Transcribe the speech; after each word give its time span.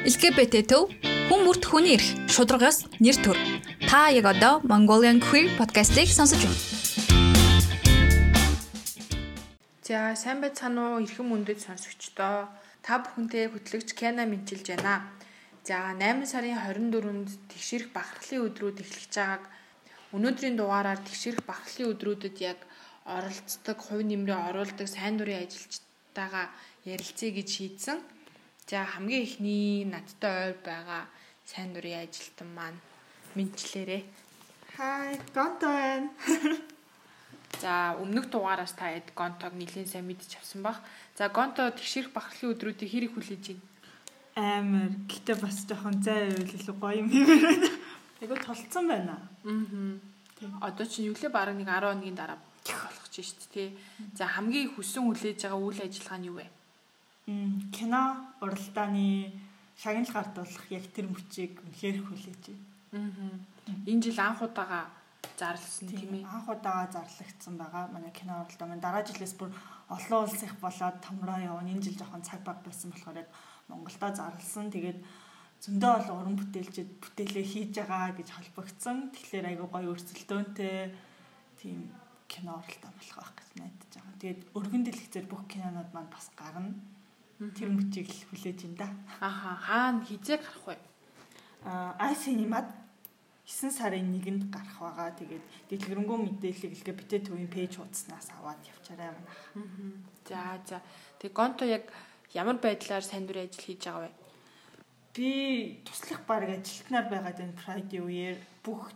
LGBT 0.00 0.64
төв 0.64 0.88
хүн 1.28 1.42
бүрт 1.44 1.66
хүний 1.68 1.92
эрх 1.92 2.08
шударгаас 2.32 2.88
нэр 3.04 3.16
төр. 3.20 3.36
Та 3.84 4.08
яг 4.08 4.24
одоо 4.32 4.64
Mongolian 4.64 5.20
Queer 5.20 5.52
podcast-ийг 5.60 6.08
сонсож 6.08 6.40
байна. 6.40 6.56
За 9.84 10.16
сайн 10.16 10.40
байцгаана 10.40 10.96
уу 10.96 11.04
эрхэм 11.04 11.28
мөндөд 11.28 11.60
сонсогчдоо. 11.60 12.48
Та 12.80 13.04
бүхэнтэй 13.04 13.52
хөтлөгч 13.52 13.92
Кена 13.92 14.24
мэдчилж 14.24 14.72
байна. 14.72 15.04
За 15.68 15.92
8 15.92 16.24
сарын 16.24 16.56
24-нд 16.56 17.28
тэгшэрх 17.52 17.92
бахархлын 17.92 18.48
өдрүүд 18.48 18.80
эхлэж 18.80 19.12
байгааг 19.12 19.44
өнөөдрийн 20.16 20.56
дугаараар 20.56 21.04
тэгшэрх 21.04 21.44
бахархлын 21.44 21.92
өдрүүдэд 21.92 22.36
яг 22.40 22.64
оролцдог, 23.04 23.76
хувь 23.76 24.08
нэмрээ 24.08 24.48
оруулдаг 24.48 24.88
сайн 24.88 25.20
дурын 25.20 25.44
ажилчтайгаа 25.44 26.48
ярилцъя 26.88 27.30
гэж 27.36 27.48
шийдсэн. 27.52 28.00
За 28.70 28.86
хамгийн 28.86 29.26
ихний 29.26 29.84
надтай 29.84 30.54
ойр 30.54 30.58
байгаа 30.62 31.02
сайн 31.42 31.74
дурын 31.74 32.06
ажилтан 32.06 32.54
маань 32.54 32.78
мэдчлээрээ. 33.34 34.02
Хай, 34.76 35.18
Гонто 35.34 35.66
байна. 35.66 36.10
За 37.58 37.98
өмнөх 37.98 38.30
дугаараас 38.30 38.78
та 38.78 38.94
эд 38.94 39.10
Гонтог 39.18 39.58
нэлээд 39.58 39.90
сайн 39.90 40.06
мэдчих 40.06 40.38
авсан 40.38 40.62
баг. 40.62 40.78
За 41.18 41.26
Гонто 41.28 41.66
тэгшэрх 41.74 42.14
бахархлын 42.14 42.54
өдрүүдийг 42.54 42.90
хэрэг 42.94 43.12
хүлээж 43.18 43.44
байна. 43.50 43.66
Амар. 44.38 44.94
Гэтэ 45.10 45.34
бас 45.42 45.66
жоохон 45.66 45.98
зай 46.06 46.30
байвал 46.30 46.54
илүү 46.54 46.76
гоё 46.78 46.94
юм 47.02 47.08
байна. 47.10 47.68
Айгу 48.22 48.36
толцсон 48.38 48.86
байна. 48.86 49.18
Аа. 49.50 50.70
Одоо 50.70 50.86
чинь 50.86 51.10
юу 51.10 51.18
лээ 51.18 51.34
бараг 51.34 51.58
нэг 51.58 51.66
10 51.66 51.90
хоногийн 51.90 52.14
дараа 52.14 52.38
болох 52.62 53.08
ч 53.10 53.26
шүү 53.26 53.50
дээ. 53.50 53.70
За 54.14 54.30
хамгийн 54.30 54.70
хүссэн 54.78 55.02
хүлээж 55.10 55.42
байгаа 55.42 55.58
үйл 55.58 55.82
ажиллагаа 55.82 56.18
нь 56.22 56.28
юу 56.30 56.38
вэ? 56.38 56.59
Кино 57.70 58.02
уралдааны 58.42 59.32
шагнал 59.78 60.12
гардуулах 60.12 60.66
яг 60.70 60.84
тэр 60.92 61.06
мөчийг 61.08 61.62
үнэхээр 61.62 61.98
хүлээж 62.04 62.44
байна. 62.50 62.66
Аа. 62.92 63.86
Энэ 63.86 64.02
жил 64.02 64.18
анх 64.18 64.42
удаага 64.42 64.90
зарласан 65.38 65.88
тийм 65.88 66.12
ээ. 66.20 66.26
Анх 66.26 66.48
удаага 66.48 66.92
зарлагдсан 67.00 67.54
байгаа. 67.56 67.88
Манай 67.94 68.12
кино 68.12 68.42
уралдаа 68.42 68.68
маань 68.68 68.84
дараа 68.84 69.06
жилээс 69.06 69.34
бүр 69.38 69.54
олон 69.88 70.24
улс 70.26 70.42
их 70.42 70.54
болоод 70.60 70.96
томроо 71.00 71.38
явна. 71.38 71.70
Энэ 71.70 71.86
жил 71.86 71.96
жоохон 71.96 72.26
цаг 72.26 72.40
баг 72.44 72.58
байсан 72.66 72.90
болохоор 72.90 73.22
яг 73.22 73.28
Монголдо 73.68 74.08
зарласан. 74.10 74.68
Тэгээд 74.74 74.98
зөндөө 75.64 75.92
олон 75.96 76.16
уран 76.20 76.36
бүтээлчд 76.40 76.90
бүтээлээ 77.00 77.46
хийж 77.46 77.72
байгаа 77.78 78.12
гэж 78.18 78.28
холбогдсон. 78.32 78.96
Тэгэхээр 79.14 79.48
айгүй 79.54 79.68
гоё 79.70 79.92
өрсөлдөөнтэй 79.94 80.92
тийм 81.60 81.78
кино 82.28 82.60
уралдаан 82.60 82.94
болох 82.98 83.16
байх 83.16 83.32
гэж 83.38 83.48
найдаж 83.60 83.90
байгаа. 83.96 84.20
Тэгээд 84.20 84.40
өргөн 84.58 84.82
дэлгэцээр 84.84 85.26
бүх 85.30 85.42
кинонууд 85.48 85.90
маань 85.92 86.12
бас 86.12 86.26
гарна. 86.36 86.74
Тэр 87.40 87.72
мөчийг 87.72 88.12
л 88.12 88.24
хүлээж 88.28 88.68
ин 88.68 88.74
да. 88.76 88.92
Аха 89.16 89.56
хаана 89.64 90.04
хизээ 90.04 90.44
гарах 90.44 90.66
вэ? 90.68 90.76
Аа 91.64 91.96
iCinema-д 92.12 92.68
9 93.48 93.72
сарын 93.72 94.12
1-нд 94.12 94.52
гарах 94.52 94.76
байгаа. 94.76 95.10
Тэгээд 95.16 95.44
дэлгэрэнгүй 95.72 96.18
мэдээллийг 96.20 96.72
илгээ 96.76 96.96
битээ 97.00 97.20
төвийн 97.24 97.48
пэйж 97.48 97.80
хуудаснаас 97.80 98.28
аваад 98.36 98.60
явчаарай 98.60 99.08
манайх. 99.08 99.40
За 100.28 100.60
за. 100.68 100.78
Тэг 101.16 101.32
Гонто 101.32 101.64
яг 101.64 101.88
ямар 102.36 102.60
байдлаар 102.60 103.00
сайн 103.00 103.24
дүр 103.24 103.48
ажил 103.48 103.64
хийж 103.64 103.88
байгаа 103.88 104.04
вэ? 104.04 104.12
Би 105.16 105.30
туслах 105.88 106.22
баг 106.28 106.44
ажилтнаар 106.44 107.08
байгаад 107.08 107.40
энэ 107.40 107.56
Pride 107.56 107.98
үеэр 108.04 108.38
бүх 108.60 108.92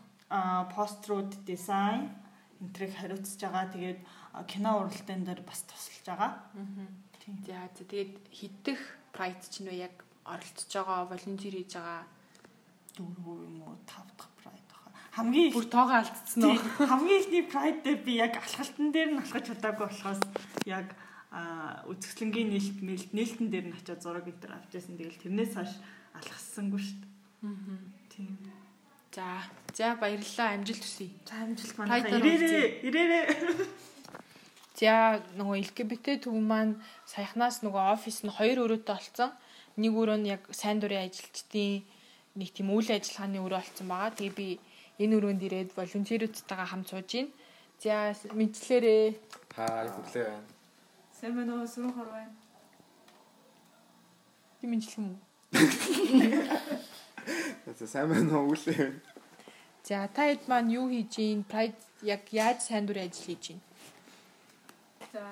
пострууд 0.77 1.33
дизайн 1.49 2.13
энтрийг 2.61 2.93
хариуцж 2.95 3.41
байгаа. 3.41 3.73
Тэгээд 3.73 4.01
кино 4.47 4.85
уралдаан 4.85 5.25
дээр 5.25 5.43
бас 5.43 5.65
тусалж 5.65 6.05
байгаа. 6.07 6.33
Тийм. 6.53 7.04
За 7.25 7.33
за 7.49 7.85
тэгээд 7.89 8.13
хиддэх 8.29 8.81
прайд 9.17 9.41
чинь 9.49 9.69
вэ 9.73 9.89
яг 9.89 10.05
оролцож 10.29 10.69
байгаа, 10.69 11.09
волонтер 11.09 11.57
хийж 11.57 11.73
байгаа 11.73 12.05
дөрөв 12.97 13.41
юм 13.49 13.65
уу 13.65 13.77
тав 13.89 14.05
дахь 14.13 14.29
Pride 14.45 14.69
баха. 14.69 14.93
Хамгийн 15.17 15.49
их 15.49 15.57
бүр 15.57 15.67
тоогоо 15.73 16.05
алдсан 16.05 16.43
уу? 16.45 16.59
хамгийн 16.85 17.21
ихний 17.25 17.45
Pride 17.49 17.81
дээр 17.81 18.01
би 18.05 18.13
яг 18.21 18.37
алхалтан 18.37 18.93
дээр 18.93 19.11
нь 19.17 19.21
алхаж 19.25 19.47
удаагүй 19.49 19.89
болохоос 19.89 20.21
яг 20.69 20.93
үзэсгэлэнгийн 21.89 22.51
нээлт 22.53 22.79
мэлт 22.85 23.11
нээлтэн 23.17 23.49
дээр 23.49 23.67
нь 23.73 23.77
очиад 23.77 24.05
зураг 24.05 24.29
энэ 24.29 24.41
төр 24.45 24.53
авчихсан. 24.55 25.01
Тэгэл 25.01 25.23
тэрнээс 25.25 25.53
хойш 25.57 25.73
алхассангүй 26.13 26.81
шүү 26.85 26.99
дээ. 27.01 27.11
Аа. 27.49 27.81
Тийм. 28.13 28.37
За 29.17 29.27
за 29.73 29.97
баярлалаа 29.97 30.61
амжилт 30.61 30.85
хүсье. 30.85 31.11
За 31.25 31.35
амжилт 31.43 31.73
Pride-аар 31.73 32.21
ирээрээ 32.21 32.67
ирээрээ. 32.85 33.25
За 34.85 35.17
нөгөө 35.41 35.65
LGBT 35.65 36.21
төв 36.29 36.37
маань 36.37 36.77
саяхнаас 37.09 37.65
нөгөө 37.65 37.85
офис 37.97 38.21
нь 38.21 38.29
хоёр 38.37 38.69
өрөөтэй 38.69 38.93
олцсон. 38.93 39.31
Нэг 39.81 39.97
өрөө 39.97 40.19
нь 40.21 40.29
яг 40.29 40.45
сайн 40.53 40.77
дурын 40.77 41.09
ажилчдын 41.09 41.89
нэг 42.37 42.49
тийм 42.53 42.69
үйл 42.69 42.93
ажиллагааны 42.93 43.41
өрөө 43.41 43.65
олцсон 43.65 43.89
байгаа. 43.89 44.13
Тэгээ 44.13 44.37
би 44.37 44.49
энэ 45.01 45.17
өрөөнд 45.17 45.41
ирээд 45.41 45.71
волонтеруудтайгаа 45.73 46.69
хамт 46.69 46.93
сууж 46.93 47.09
гин. 47.09 47.33
За 47.81 48.13
мэдчлээрээ 48.37 49.05
Хаа 49.57 49.89
хүлээ 49.89 50.25
байна. 50.29 50.53
Сайн 51.17 51.33
байна 51.33 51.53
уу? 51.57 51.65
Сүрэн 51.65 51.93
хор 51.97 52.09
байна. 52.13 52.37
би 54.61 54.67
мэдчлэх 54.69 55.01
юм 55.01 55.17
уу? 55.17 55.21
За 57.81 57.87
сайн 57.89 58.13
байна 58.13 58.37
уу 58.37 58.53
үлээ. 58.53 59.01
За 59.89 60.13
та 60.13 60.29
хэд 60.29 60.45
маань 60.45 60.77
юу 60.77 60.93
хийж 60.93 61.17
гин? 61.17 61.41
Pride 61.49 61.81
яг 62.05 62.29
яаж 62.37 62.61
сайн 62.69 62.85
дурын 62.85 63.09
ажил 63.09 63.33
хийж 63.33 63.57
гин? 63.57 63.61
За. 65.15 65.23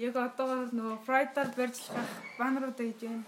Яг 0.00 0.16
одоо 0.16 0.64
нөгөө 0.72 1.04
Friday-аар 1.04 1.50
барьжлах 1.52 2.12
баннеруудаа 2.38 2.86
хийж 2.88 3.00
байна. 3.04 3.24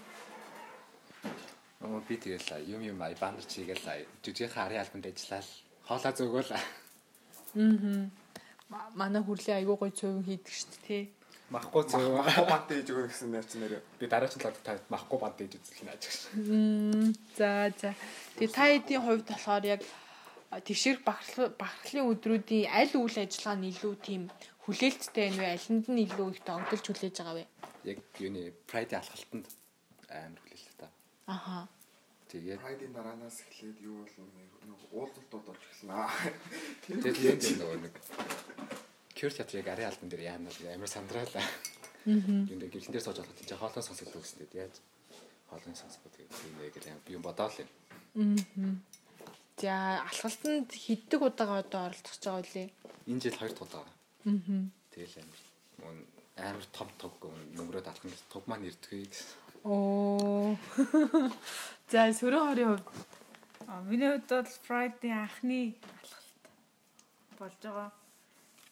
Оо 1.85 2.01
би 2.07 2.17
тэгэл 2.17 2.65
юм 2.73 2.81
юм 2.81 2.97
ай 3.05 3.13
бандар 3.21 3.45
чигээл 3.45 4.09
жүжигхэн 4.25 4.49
харийн 4.49 4.81
албанд 4.81 5.05
ажиллаад 5.05 5.45
хоолоо 5.85 6.13
зүгөөл. 6.17 6.51
Аа. 6.57 8.09
Манай 8.97 9.21
хүрлээ 9.21 9.61
айгуу 9.61 9.77
гой 9.77 9.93
цөөвөн 9.93 10.25
хийдэг 10.25 10.53
шүү 10.57 10.69
дээ, 10.73 10.81
тий. 10.89 11.03
Махгүй 11.53 11.83
зөв. 11.85 12.01
Махгүй 12.17 12.45
бант 12.49 12.67
хийж 12.73 12.89
өгөх 12.89 13.13
гэсэн 13.13 13.29
нэр 13.29 13.45
чинь 13.45 13.61
нэр. 13.61 13.85
Би 14.01 14.09
дараагийн 14.09 14.41
талаар 14.41 14.65
та 14.65 14.81
махгүй 14.89 15.17
бант 15.21 15.37
хийж 15.37 15.53
үзлээ 15.61 15.93
гэж. 15.93 16.03
За 17.37 17.69
за. 17.77 17.93
Тэгээ 18.41 18.57
та 18.57 18.65
хэдийн 18.73 19.05
хувьд 19.05 19.29
болохоор 19.29 19.65
яг 19.69 19.85
тэгшэр 20.61 21.01
бахархлын 21.01 22.09
өдрүүдийн 22.13 22.69
аль 22.69 22.93
үйл 22.93 23.17
ажиллагаа 23.17 23.57
нь 23.57 23.69
илүү 23.73 23.93
тийм 24.05 24.21
хүлээлттэй 24.67 25.33
байна 25.33 25.39
вэ? 25.41 25.47
Алинд 25.57 25.85
нь 25.89 26.03
илүү 26.05 26.27
их 26.35 26.41
тогтолж 26.45 26.85
хүлээж 26.85 27.15
байгаа 27.17 27.35
вэ? 27.39 27.45
Яг 27.89 27.99
юуны 28.21 28.53
Pride 28.69 28.93
алхалтанд 28.99 29.47
амар 30.13 30.39
хүлээлт 30.43 30.77
та. 30.77 30.87
Аха. 31.27 31.67
Тэгээд 32.29 32.61
Прайдын 32.61 32.93
дараанаас 32.93 33.37
эхлээд 33.49 33.77
юу 33.81 34.05
бол 34.05 34.15
нэг 34.37 34.49
уулзалтууд 34.93 35.43
болж 35.47 35.63
эхэлнэ. 35.63 35.95
тэгээд 36.89 37.17
юм 37.23 37.37
тийм 37.41 37.57
нөгөө 37.61 37.79
нэг 37.85 37.95
Кёр 39.13 39.31
театр 39.31 39.61
яг 39.61 39.67
ари 39.69 39.83
албан 39.85 40.09
дээр 40.09 40.23
яамаар 40.33 40.57
амар 40.73 40.89
сандраалаа. 40.89 41.45
Аа. 41.45 42.11
Юм 42.49 42.57
дээр 42.59 42.73
гэрэлэн 42.73 42.93
дээр 42.93 43.05
сууж 43.05 43.17
болох 43.21 43.37
чинь 43.37 43.57
хоолой 43.57 43.83
сонсогддог 43.85 44.21
гэсэн 44.25 44.39
тэгээд 44.41 44.57
яаж 44.57 44.75
хоолой 45.53 45.75
сонсгоо 45.77 46.09
тэгээд 46.09 46.31
юм 46.49 46.55
яг 46.65 46.73
би 47.05 47.13
юм 47.13 47.21
бодоол 47.21 47.55
юм. 47.61 47.69
За 49.63 50.03
алхалтанд 50.03 50.75
хіддэг 50.75 51.23
удаага 51.23 51.63
одоо 51.63 51.87
оролцож 51.87 52.19
байгаа 52.19 52.43
үлээ. 52.43 52.67
Энэ 53.07 53.23
жил 53.23 53.39
хоёр 53.39 53.55
удаа. 53.63 53.87
Аа. 54.27 54.67
Тэгэл 54.91 55.23
мөн 55.79 56.03
амар 56.35 56.65
том 56.75 56.89
туг 56.99 57.15
нөмрөөд 57.55 57.87
алах 57.87 58.03
нь 58.03 58.11
туг 58.27 58.43
маань 58.43 58.67
ирдэггүй. 58.67 59.07
Оо. 59.63 60.59
За 61.91 62.11
сөрөн 62.11 62.43
хорийн 62.43 62.75
хувьд 62.75 63.87
миний 63.87 64.11
хувьд 64.11 64.27
бол 64.35 64.51
Friday 64.67 65.15
анхны 65.15 65.79
алхалт 65.79 66.43
болж 67.39 67.59
байгаа. 67.63 67.89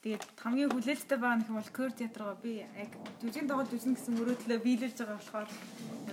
Тэгээд 0.01 0.23
хамгийн 0.33 0.73
хүлээлттэй 0.73 1.17
байгаа 1.21 1.37
нөх 1.37 1.53
бол 1.53 1.69
Көр 1.77 1.93
театргаа 1.93 2.33
би 2.41 2.65
яг 2.65 2.89
жүжигэн 3.21 3.45
тоглож 3.45 3.69
үзнэ 3.69 3.93
гэсэн 3.93 4.17
мөрөөдлөө 4.17 4.59
биелүүлж 4.65 4.97
байгаа 4.97 5.17
болохоор 5.21 5.49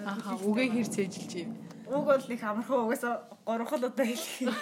аха 0.05 0.37
үгээ 0.45 0.69
хэр 0.77 0.89
цээжилж 0.93 1.33
юм. 1.41 1.57
уг 1.89 2.05
бол 2.05 2.21
их 2.21 2.45
амархан 2.45 2.85
угаасаа 2.85 3.15
гурван 3.49 3.89
удаа 3.89 4.05
хэлэх. 4.05 4.61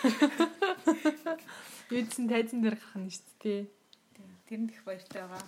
Юудсан 1.91 2.25
тайзан 2.31 2.63
дээр 2.63 2.79
гарах 2.79 2.95
нь 3.03 3.11
шүү 3.11 3.35
дээ. 3.43 3.63
Тэрэнд 4.47 4.71
их 4.71 4.87
баяртай 4.87 5.27
байгаа. 5.27 5.43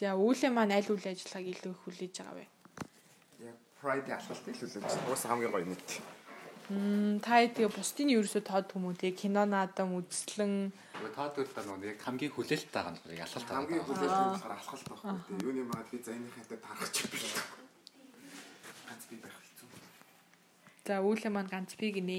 За 0.00 0.16
үүлээ 0.16 0.48
маань 0.48 0.72
аль 0.80 0.88
үйл 0.88 1.04
ажиллагааг 1.12 1.44
илүү 1.44 1.72
их 1.76 1.80
хүлээж 1.84 2.14
байгаа 2.24 2.40
вэ? 2.40 2.48
Яг 3.52 3.56
Friday 3.84 4.16
алхалт 4.16 4.48
хэлүүлээ. 4.48 5.12
Уус 5.12 5.22
хамгийн 5.28 5.52
гоё 5.52 5.68
нийт. 5.68 6.00
Мм 6.00 6.15
та 6.66 7.46
тэгээ 7.46 7.70
бусдын 7.70 8.10
ерөөсөө 8.10 8.42
тоод 8.42 8.74
хүмүү 8.74 8.98
тэгээ 8.98 9.20
кино 9.22 9.46
наадам 9.46 9.94
үзлэн 10.02 10.74
Нөгөө 10.74 11.12
таад 11.14 11.38
үл 11.38 11.52
та 11.54 11.62
нөгөө 11.62 11.94
яг 11.94 12.00
хамгийн 12.02 12.32
хүлээлт 12.34 12.70
байгаа 12.74 12.90
нь 12.90 12.98
яг 13.14 13.22
ялгалт 13.22 13.46
Хамгийн 13.46 13.78
байгаа. 13.78 13.86
хүлээлт 13.86 14.18
болохоор 14.34 14.54
алхалт 14.56 14.86
байхгүй. 14.90 15.10
Тэгээ 15.14 15.44
юуны 15.46 15.62
маад 15.70 15.86
би 15.92 15.98
за 16.02 16.10
энэ 16.16 16.30
хатад 16.34 16.60
тарах 16.66 16.90
ч 16.90 16.96
биш. 17.06 17.24
Ганц 18.88 19.02
би 19.06 19.16
байх 19.22 19.36
хэцүү. 19.38 19.68
за 20.88 20.94
үүлээ 21.06 21.30
маань 21.30 21.52
ганц 21.52 21.70
би 21.78 21.86
гинэ. 21.94 22.18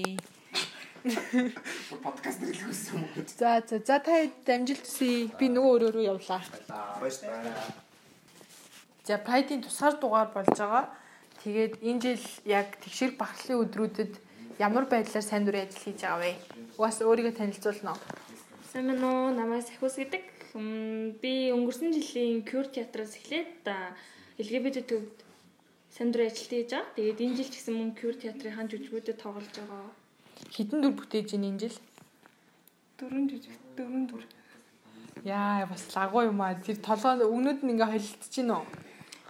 Подкаст 2.06 2.40
дээр 2.40 2.56
л 2.56 2.70
үсэн 2.72 2.96
юм 2.96 3.04
уу? 3.04 3.26
За 3.28 3.60
за 3.68 3.76
за 3.84 3.96
та 4.00 4.12
амжилт 4.24 4.84
хүсье. 4.86 5.28
Би 5.36 5.46
нөгөө 5.52 5.72
өрөө 5.76 5.90
рүү 5.92 6.04
явлаа. 6.08 6.40
Баярлалаа. 7.02 7.68
За 9.04 9.20
Pride-ийн 9.20 9.60
тусгаар 9.60 10.00
дугаар 10.00 10.30
болж 10.32 10.56
байгаа. 10.56 10.88
Тэгээд 11.44 11.74
энэ 11.82 12.00
жил 12.02 12.24
яг 12.46 12.78
тэгшэрх 12.82 13.14
багшлын 13.18 13.62
өдрүүдэд 13.66 14.12
ямар 14.58 14.84
байдлаар 14.90 15.22
сайн 15.22 15.44
дурын 15.46 15.66
ажил 15.66 15.78
хийж 15.78 16.02
байгаа 16.02 16.18
вэ? 16.18 16.34
Угаас 16.78 16.98
өөрийгөө 17.06 17.34
танилцуулна 17.38 17.94
уу? 17.94 18.00
Сайн 18.72 18.90
байна 18.90 19.06
уу? 19.06 19.30
Намайг 19.30 19.62
Сахиус 19.62 19.94
гэдэг. 20.02 20.24
Би 21.22 21.32
өнгөрсөн 21.54 21.94
жилийн 21.94 22.42
Cure 22.42 22.66
театраас 22.66 23.14
эхлээд 23.14 23.62
LGBT 24.42 24.82
төвд 24.90 25.16
сайн 25.94 26.10
дурын 26.10 26.26
ажилт 26.26 26.50
хийж 26.50 26.70
байгаа. 26.74 26.90
Тэгээд 26.98 27.22
энэ 27.22 27.36
жил 27.38 27.50
ч 27.50 27.54
гэсэн 27.54 27.74
мөн 27.78 27.90
Cure 27.94 28.18
театрын 28.18 28.66
жүжигүүдэд 28.66 29.22
тоглож 29.22 29.54
байгаа. 29.54 29.94
Хитэн 30.50 30.82
дүр 30.82 30.94
бүтээж 30.98 31.38
ийн 31.38 31.46
энэ 31.54 31.60
жил? 31.62 31.78
Дөрөв 32.98 33.24
жүжиг, 33.30 33.54
дөрөв 33.78 34.04
дүр. 34.10 34.24
Яа, 35.22 35.66
бас 35.70 35.86
лагуу 35.94 36.26
юм 36.26 36.42
аа. 36.42 36.58
Тэр 36.58 36.82
толгой 36.82 37.22
өгнөд 37.22 37.62
нь 37.62 37.78
ингээ 37.78 37.90
холилдож 37.94 38.34
гин 38.34 38.50
үү? 38.58 38.64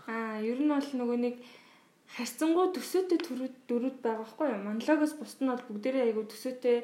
Аа, 0.08 0.40
ер 0.40 0.56
нь 0.56 0.72
бол 0.72 0.88
нөгөө 1.00 1.18
нэг 1.20 1.36
харьцангуй 2.16 2.72
төсөөтэй 2.72 3.18
төрүүд 3.20 3.54
дөрүүд 3.68 3.96
байгаа 4.04 4.24
байхгүй 4.24 4.46
юу? 4.48 4.64
Монологоос 4.64 5.14
бусд 5.20 5.40
нь 5.44 5.50
бол 5.52 5.64
бүгдээрээ 5.68 6.04
айгу 6.08 6.24
төсөөтэй 6.24 6.76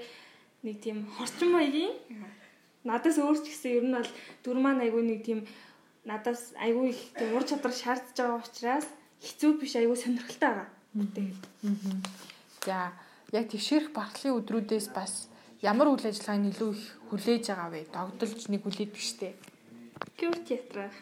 нэг 0.64 0.76
тийм 0.84 1.08
хорчин 1.16 1.52
маягийн 1.52 1.94
надаас 2.84 3.16
өөр 3.20 3.38
ч 3.40 3.48
гэсэн 3.48 3.72
ер 3.78 3.84
нь 3.88 3.96
бол 3.96 4.10
дүр 4.44 4.58
маань 4.60 4.84
айгу 4.84 5.00
нэг 5.00 5.24
тийм 5.24 5.40
надаас 6.04 6.52
айгу 6.60 6.84
их 6.92 7.00
тийм 7.16 7.32
ур 7.36 7.44
чадвар 7.48 7.72
шаардж 7.72 8.16
байгаа 8.16 8.44
учраас 8.44 8.86
хэцүү 9.24 9.50
биш 9.60 9.74
айгу 9.80 9.96
сонирхолтой 9.96 10.50
байгаа. 10.52 10.68
Бүтээл. 10.92 11.40
За, 12.64 12.92
яг 13.32 13.48
тэгшэрх 13.48 13.90
багтлын 13.96 14.36
өдрүүдээс 14.38 14.92
бас 14.92 15.28
ямар 15.64 15.88
үйл 15.88 16.04
ажиллагааг 16.04 16.52
илүү 16.52 16.70
их 16.76 16.84
хүлээж 17.08 17.44
байгаа 17.48 17.68
вэ? 17.72 17.80
Догдолж 17.88 18.40
нэг 18.52 18.60
хүлээдэг 18.62 19.00
штеп. 19.00 19.38
Кюр 20.20 20.36
театр. 20.44 20.92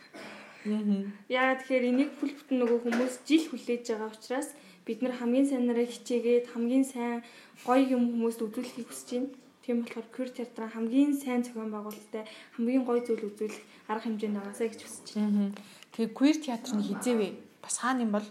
Яа 0.64 1.58
тэгэхээр 1.58 1.90
энийг 1.90 2.10
бүл 2.18 2.32
бүтэн 2.38 2.58
нөгөө 2.62 2.78
хүмүүс 2.86 3.14
жил 3.26 3.44
хүлээж 3.50 3.82
байгаа 3.90 4.10
учраас 4.14 4.48
бид 4.86 5.02
нар 5.02 5.14
хамгийн 5.18 5.46
сайнараа 5.50 5.86
хичээгээд 5.86 6.50
хамгийн 6.54 6.86
сайн 6.86 7.22
гоё 7.66 7.82
юм 7.96 8.04
хүмүүст 8.14 8.40
үзүүлэхийг 8.46 8.88
хүсэж 8.90 9.08
байна. 9.10 9.30
Тийм 9.62 9.76
болохоор 9.82 10.06
Кюр 10.14 10.28
театр 10.30 10.66
хамгийн 10.70 11.14
сайн 11.18 11.42
зохион 11.42 11.70
байгуулалттай 11.70 12.24
хамгийн 12.54 12.82
гоё 12.86 13.00
зүйл 13.06 13.26
үзүүлэх 13.30 13.62
арга 13.90 14.06
хэмжээнд 14.06 14.38
байгаасаа 14.38 14.68
гэж 14.70 14.80
хүсэж 14.82 15.06
байна. 15.14 15.54
Тэгээ 15.94 16.14
Queer 16.18 16.36
театр 16.42 16.72
нь 16.78 16.86
хизээвэ? 16.86 17.28
Бас 17.62 17.76
хаана 17.78 18.02
юм 18.06 18.12
бол? 18.14 18.26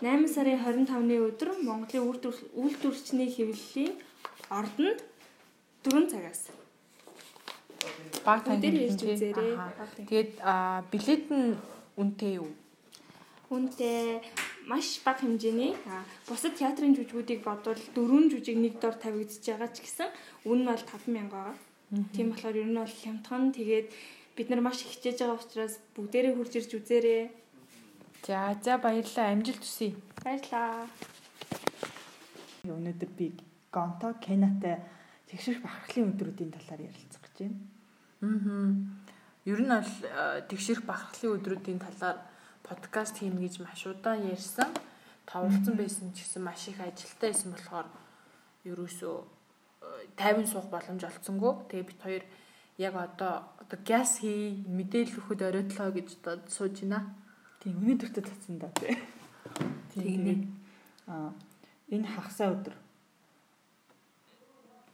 8 0.00 0.28
сарын 0.28 0.60
25-ны 0.60 1.16
өдөр 1.28 1.50
Монголын 1.62 2.04
үйлдвэрчний 2.58 3.28
хэвлэлийн 3.32 3.94
ордонд 4.50 5.00
4 5.84 6.12
цагаас 6.12 6.61
баг 8.24 8.44
тань 8.44 8.62
ирж 8.62 9.00
үзээрэй. 9.02 9.52
Тэгээд 9.98 10.32
билет 10.90 11.24
нь 11.30 11.56
үнэтэй 12.00 12.32
юу? 12.40 12.50
Үнэтэй 13.52 14.22
маш 14.66 15.02
бага 15.04 15.26
хэмжээний 15.26 15.76
бусад 16.28 16.56
театрын 16.56 16.96
жүжигүүдийг 16.96 17.44
бодвол 17.44 17.82
дөрвөн 17.94 18.32
жүжиг 18.32 18.56
нэг 18.56 18.80
дор 18.80 18.96
тавигдчихж 18.96 19.44
байгаа 19.52 19.70
ч 19.74 19.84
гэсэн 19.84 20.08
үн 20.48 20.64
нь 20.64 20.68
бол 20.70 20.80
5000 20.80 21.28
байгаа. 21.28 21.54
Тийм 22.16 22.32
болохоор 22.32 22.56
ер 22.56 22.70
нь 22.72 22.80
бол 22.80 22.94
хямдхан 23.02 23.52
тэгээд 23.52 23.88
бид 24.36 24.48
нар 24.48 24.62
маш 24.64 24.80
хичээж 24.80 25.20
байгаа 25.20 25.36
учраас 25.36 25.74
бүгдээрээ 25.92 26.32
хурж 26.38 26.52
ирж 26.56 26.70
үзээрэй. 26.78 27.22
За 28.24 28.56
за 28.64 28.78
баярлалаа 28.78 29.34
амжилт 29.34 29.60
хүсье. 29.60 29.92
Баярлалаа. 30.24 30.86
Өнөөдөр 32.64 33.10
би 33.18 33.34
Гонто 33.74 34.14
Кенатай 34.22 34.78
тэгшэрх 35.28 35.60
бахархлын 35.60 36.14
өдрүүдийн 36.14 36.54
талаар 36.54 36.86
ярилцах 36.88 37.20
гэж 37.26 37.36
байна. 37.42 37.71
Аа. 38.22 38.74
Ер 39.44 39.58
нь 39.58 39.66
бол 39.66 39.90
тэгшэрх 40.46 40.86
бахархлын 40.86 41.34
өдрүүдийн 41.42 41.82
талаар 41.82 42.22
подкаст 42.62 43.18
хийнэ 43.18 43.42
гэж 43.42 43.58
маш 43.58 43.82
удаан 43.90 44.30
ярьсан. 44.30 44.70
Товлцсон 45.26 45.74
байсан 45.74 46.14
ч 46.14 46.22
гэсэн 46.22 46.42
маш 46.46 46.70
их 46.70 46.78
ажилтаа 46.78 47.34
байсан 47.34 47.50
болохоор 47.50 47.86
ерөөсөө 48.62 49.16
тайван 50.14 50.46
суух 50.46 50.70
боломж 50.70 51.02
олцсонгүй. 51.02 51.52
Тэгээ 51.66 51.88
бид 51.90 52.00
хоёр 52.06 52.24
яг 52.78 52.94
одоо 52.94 53.50
одоо 53.58 53.78
газ 53.82 54.22
хий 54.22 54.62
мэдээлэл 54.70 55.18
өгөхөд 55.18 55.42
оройлоо 55.42 55.90
гэж 55.90 56.08
одоо 56.22 56.38
сууж 56.46 56.86
байна. 56.86 57.10
Тийм 57.58 57.82
өнөөдөртөө 57.82 58.22
татсан 58.22 58.62
да 58.62 58.70
тий. 58.78 58.94
Тийм. 59.90 60.62
Аа 61.10 61.34
энэ 61.90 62.06
хагасаа 62.06 62.54
өдөр 62.54 62.78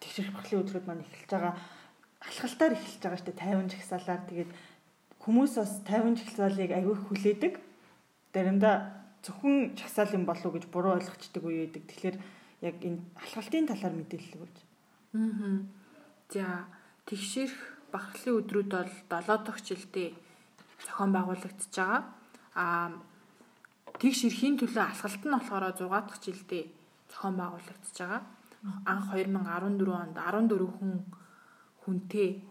тэгшэрх 0.00 0.32
бахлын 0.32 0.64
өдрүүд 0.64 0.86
маань 0.88 1.04
эхэлж 1.04 1.28
байгаа 1.28 1.54
алхалтаар 2.28 2.76
эхэлж 2.76 3.00
байгаа 3.02 3.18
шүү 3.18 3.28
дээ 3.32 3.40
50 3.56 3.72
жагсаалаар 3.72 4.22
тэгээд 4.28 4.50
хүмүүс 5.22 5.52
бас 5.58 5.72
50 5.84 6.20
жагсаалыг 6.20 6.70
аягүй 6.72 6.96
хүлээдэг. 7.08 7.54
Заримдаа 8.32 8.76
зөвхөн 9.24 9.74
жагсаал 9.74 10.14
юм 10.14 10.24
болов 10.28 10.46
уу 10.46 10.54
гэж 10.56 10.64
буруу 10.70 10.94
ойлгочдөг 10.96 11.42
үе 11.42 11.66
байдаг. 11.66 11.84
Тэгэхээр 11.88 12.16
яг 12.68 12.76
энэ 12.84 13.00
алхалтын 13.18 13.66
талаар 13.68 13.94
мэдээлэл 13.96 14.36
өгөөч. 14.38 14.58
Аа. 15.18 15.58
За 16.32 16.44
тэгшэрх 17.08 17.56
бахлын 17.92 18.38
өдрүүд 18.44 18.68
бол 18.72 18.92
7 19.08 19.44
дахь 19.44 19.62
жилдээ 19.64 20.08
зохион 20.84 21.12
байгуулагдаж 21.12 21.72
байгаа. 21.72 22.02
Аа 22.54 22.88
тэгш 23.98 24.20
эрхийн 24.28 24.56
төлөө 24.60 24.84
алхалт 24.84 25.22
нь 25.24 25.34
болохоор 25.34 25.64
6 25.74 25.88
дахь 25.88 26.20
жилдээ 26.22 26.64
зохион 27.10 27.36
байгуулагдаж 27.40 27.96
байгаа. 27.98 28.22
Анх 28.86 29.08
2014 29.14 29.92
онд 29.92 30.16
14 30.18 30.78
хүн 30.78 30.92
хүнтэй 31.88 32.44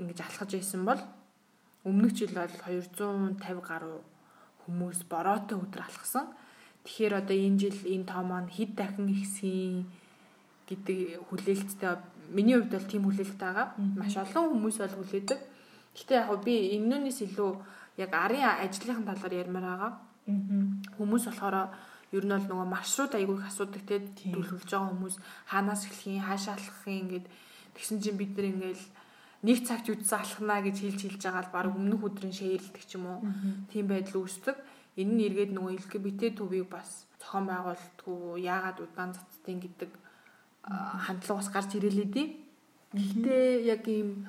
ингэж 0.00 0.18
алхаж 0.24 0.56
байсан 0.56 0.88
бол 0.88 1.00
өмнөх 1.84 2.16
жил 2.16 2.32
бол 2.32 2.48
250 2.64 3.60
гаруй 3.60 4.00
хүмүүс 4.64 5.04
бороотой 5.12 5.60
өдөр 5.60 5.84
алхсан. 5.84 6.32
Тэгэхээр 6.84 7.14
одоо 7.20 7.36
энэ 7.36 7.60
жил 7.60 7.78
энэ 7.84 8.08
тоо 8.08 8.24
маань 8.24 8.48
хэд 8.48 8.72
дахин 8.72 9.12
ихсэн 9.12 9.84
гэдэг 10.64 11.28
хүлээлттэй 11.28 11.92
миний 12.32 12.56
хувьд 12.56 12.72
бол 12.72 12.88
тийм 12.88 13.04
хүлээлттэй 13.04 13.36
байгаа. 13.36 13.68
Маш 14.00 14.16
олон 14.16 14.56
хүмүүс 14.56 14.76
бол 14.80 14.96
хүлээдэг. 15.04 15.38
Гэтэ 15.96 16.14
яг 16.24 16.40
би 16.40 16.54
энэнээс 16.80 17.20
илүү 17.28 17.50
яг 18.00 18.10
арын 18.16 18.64
ажлынхан 18.64 19.04
талаар 19.04 19.34
ярмаар 19.44 19.66
байгаа. 19.68 19.92
Хүмүүс 20.96 21.24
болохоор 21.28 21.68
ер 22.16 22.24
нь 22.24 22.32
бол 22.32 22.48
нөгөө 22.48 22.68
маршрут 22.70 23.12
айгүй 23.14 23.36
их 23.38 23.48
асуудаг 23.50 23.82
те 23.86 24.00
төлөвлөж 24.00 24.66
байгаа 24.66 24.90
хүмүүс 24.90 25.16
хаанаас 25.52 25.82
эхлэх 25.86 26.06
юм 26.10 26.24
хаашаа 26.26 26.54
алхах 26.58 26.86
юм 26.86 27.08
гээд 27.12 27.26
тэгсэн 27.80 27.98
чинь 28.04 28.20
бид 28.20 28.36
нар 28.36 28.52
ингээл 28.52 28.84
нэг 29.48 29.58
цагт 29.64 29.88
үдсэн 29.88 30.20
алхнаа 30.20 30.60
гэж 30.60 30.76
хэлж 30.84 31.00
хэлж 31.00 31.22
байгаа 31.24 31.44
л 31.48 31.54
баг 31.56 31.72
өмнөх 31.72 32.04
өдрийн 32.04 32.36
шеэрлдэг 32.36 32.84
ч 32.84 33.00
юм 33.00 33.08
уу 33.08 33.20
тийм 33.72 33.88
байдал 33.88 34.20
үүсдэг 34.20 34.56
энэ 35.00 35.12
нь 35.16 35.24
эргээд 35.32 35.56
нөгөө 35.56 35.72
LGBT 35.80 36.36
төвийг 36.36 36.68
бас 36.68 37.08
зохион 37.16 37.48
байгуулдаггүй 37.48 38.44
яагаад 38.44 38.78
удаан 38.84 39.16
цацдیں 39.16 39.58
гэдэг 39.64 39.90
хандлага 41.08 41.40
бас 41.40 41.48
гарч 41.48 41.70
ирэлээ 41.80 42.08
дээ 42.12 42.28
гэхдээ 42.92 43.44
яг 43.64 43.84
ийм 43.88 44.28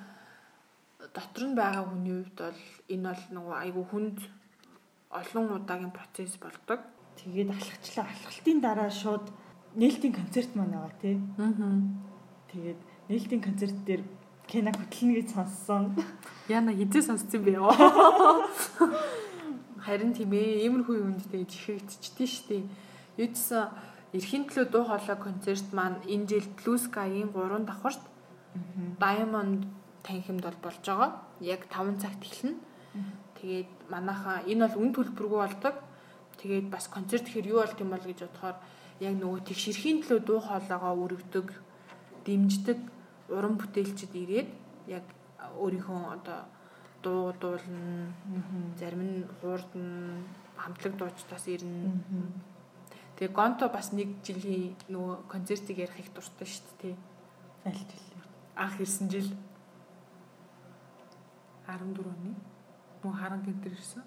дотор 1.11 1.43
нь 1.49 1.57
байгаа 1.59 1.83
хүний 1.91 2.15
хувьд 2.23 2.37
бол 2.39 2.61
энэ 2.93 3.07
бол 3.11 3.23
нөгөө 3.35 3.55
айгүй 3.67 3.85
хүнд 3.91 4.17
олон 5.11 5.45
удаагийн 5.57 5.91
процесс 5.91 6.37
болдог. 6.39 6.79
Тэгээд 7.19 7.49
алхачлаа. 7.51 8.07
Алхалтын 8.07 8.59
дараа 8.63 8.89
шууд 8.89 9.25
нээлтийн 9.75 10.13
концерт 10.13 10.51
маань 10.55 10.71
байгаа 10.71 10.95
тий. 11.01 11.15
Аа. 11.37 11.75
Тэгээд 12.51 12.79
нээлтийн 13.11 13.43
концерт 13.43 13.75
дээр 13.83 14.07
Кена 14.47 14.71
хөтлөнө 14.71 15.19
гэж 15.19 15.35
сонссон. 15.35 15.95
Яна 16.47 16.71
хизээ 16.75 17.07
сонссон 17.07 17.43
бэ? 17.43 17.55
Харин 19.85 20.11
тийм 20.11 20.35
ээ, 20.35 20.67
иймэрхүү 20.67 20.95
юмд 20.99 21.23
тэгж 21.31 21.51
ихэвчдэж 21.55 22.27
штий. 22.27 22.67
Юудсан 23.15 23.71
эрхийн 24.11 24.43
төлөө 24.47 24.65
дуу 24.71 24.83
хоолой 24.87 25.15
концерт 25.15 25.71
маань 25.71 26.03
энэ 26.03 26.27
жил 26.27 26.47
Blue 26.59 26.75
Sky-ийн 26.75 27.31
3 27.31 27.63
давхарт 27.63 28.03
Diamond 28.99 29.63
танхимд 30.03 30.43
бол 30.43 30.59
болж 30.59 30.83
байгаа. 30.83 31.23
Яг 31.39 31.71
5 31.71 32.03
цагт 32.03 32.19
эхэлнэ. 32.19 32.59
Тэгээд 33.39 33.71
манайхаа 33.87 34.43
энэ 34.51 34.67
бол 34.67 34.83
үн 34.83 34.91
төлбөргүй 34.91 35.39
болдог. 35.47 35.75
Тэгээд 36.43 36.67
бас 36.67 36.91
концерт 36.91 37.31
хэр 37.31 37.47
юу 37.47 37.63
болт 37.63 37.79
юм 37.79 37.95
бол 37.95 38.03
гэж 38.03 38.27
бодохоор 38.27 38.59
яг 38.99 39.15
нөгөө 39.15 39.47
тэг 39.47 39.57
ширхийн 39.57 40.03
төлөө 40.03 40.19
дуу 40.27 40.39
хоолойгоо 40.43 40.93
өргөдөг, 41.07 41.47
дэмждэг 42.27 42.79
уран 43.31 43.55
бүтээлчд 43.57 44.13
ирээд 44.15 44.49
яг 44.87 45.05
өөрийнхөө 45.57 46.01
одоо 46.15 46.39
дуу 47.03 47.33
дуулна, 47.41 48.13
зарим 48.77 49.01
нь 49.01 49.27
хуурдна, 49.41 50.21
хамтлаг 50.57 50.93
дуучдаас 50.97 51.47
ирнэ. 51.47 51.91
Тэгээ 53.17 53.33
Гонто 53.33 53.69
бас 53.69 53.91
нэг 53.91 54.21
жилийн 54.25 54.75
нөгөө 54.89 55.25
концертыг 55.27 55.77
ярих 55.77 55.99
их 55.99 56.13
дуртай 56.13 56.47
шүү 56.47 56.75
дээ. 56.81 56.95
Аль 57.65 57.77
жил? 57.77 58.21
Анх 58.55 58.79
ирсэн 58.79 59.09
жил 59.09 59.29
14 61.65 62.05
оны. 62.05 62.35
Мөн 63.03 63.13
харан 63.13 63.41
гэнтэр 63.41 63.73
ирсэн. 63.73 64.03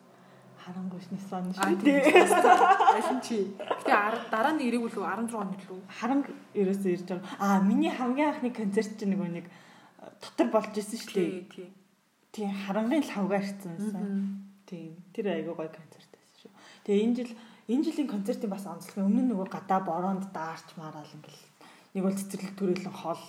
Харангуйсны 0.64 1.18
сон 1.28 1.52
шүү 1.52 1.76
дээ. 1.85 2.25
Алин 2.25 3.21
чи. 3.21 3.52
Гэтэ 3.61 4.33
дараа 4.33 4.56
нь 4.56 4.64
ирээгүй 4.64 4.97
лүү 4.97 5.04
16 5.04 5.37
оны 5.37 5.61
лүү. 5.61 5.80
Харанг 5.92 6.26
ерөөсөө 6.56 6.90
ирж 6.97 7.09
байгаа. 7.12 7.37
Аа 7.37 7.61
миний 7.61 7.92
хамгийн 7.92 8.33
анхны 8.33 8.49
концерт 8.49 8.97
чинь 8.97 9.12
нөгөө 9.12 9.28
нэг 9.44 9.47
дотор 10.25 10.49
болж 10.49 10.73
исэн 10.73 10.99
шүү 11.04 11.12
дээ. 11.21 11.44
Тий. 11.52 11.68
Тийм 12.33 12.49
харангийн 12.64 13.04
лавга 13.04 13.44
ирсэн 13.44 13.76
байсан. 13.76 14.09
Тийм. 14.64 14.97
Тэр 15.12 15.37
айгүй 15.37 15.52
гоё 15.52 15.68
концерт 15.68 16.09
байсан 16.16 16.37
шүү. 16.40 16.52
Тэгээ 16.88 17.04
энэ 17.04 17.16
жил 17.21 17.33
энэ 17.68 17.85
жилийн 17.85 18.09
концертын 18.09 18.49
бас 18.49 18.64
онцлог 18.64 19.04
өмнө 19.04 19.21
нь 19.21 19.30
нөгөө 19.37 19.49
гадаа 19.52 19.80
бороонд 19.85 20.33
даарч 20.33 20.68
мараал 20.80 21.12
ингээл 21.12 21.44
нэг 21.92 22.02
бол 22.09 22.16
цэцэрлэг 22.16 22.56
төрөлн 22.56 22.92
хол 22.92 23.23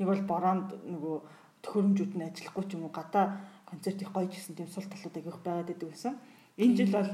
нэг 0.00 0.06
бол 0.08 0.22
бороонд 0.24 0.72
нөгөө 0.72 1.16
төхөөрөмжүүд 1.64 2.12
нь 2.16 2.26
ажиллахгүй 2.32 2.64
ч 2.64 2.70
юм 2.80 2.88
уу 2.88 2.92
гадаа 2.96 3.44
концерт 3.68 4.00
их 4.00 4.12
гоё 4.12 4.28
гэсэн 4.28 4.56
тийм 4.56 4.68
сул 4.72 4.88
талууд 4.88 5.16
агиох 5.20 5.40
байгаад 5.44 5.68
байдаг 5.68 5.88
гэсэн. 5.92 6.16
Энэ 6.58 6.76
жил 6.76 6.92
бол 6.92 7.10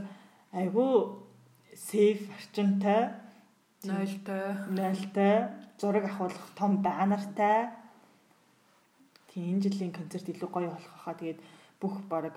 айгүй 0.52 0.92
сейф 1.76 2.20
орчинтай 2.36 3.12
нойлтой 3.84 4.44
нойлтой 4.72 5.34
зураг 5.80 6.04
авахулах 6.08 6.48
том 6.56 6.82
банертай 6.82 7.68
тийм 9.28 9.56
энэ 9.56 9.62
жилийн 9.68 9.92
концерт 9.92 10.28
илүү 10.28 10.48
гоё 10.48 10.70
болох 10.72 10.96
хаа 11.04 11.14
тэгээд 11.20 11.40
бүх 11.80 11.94
баг 12.08 12.34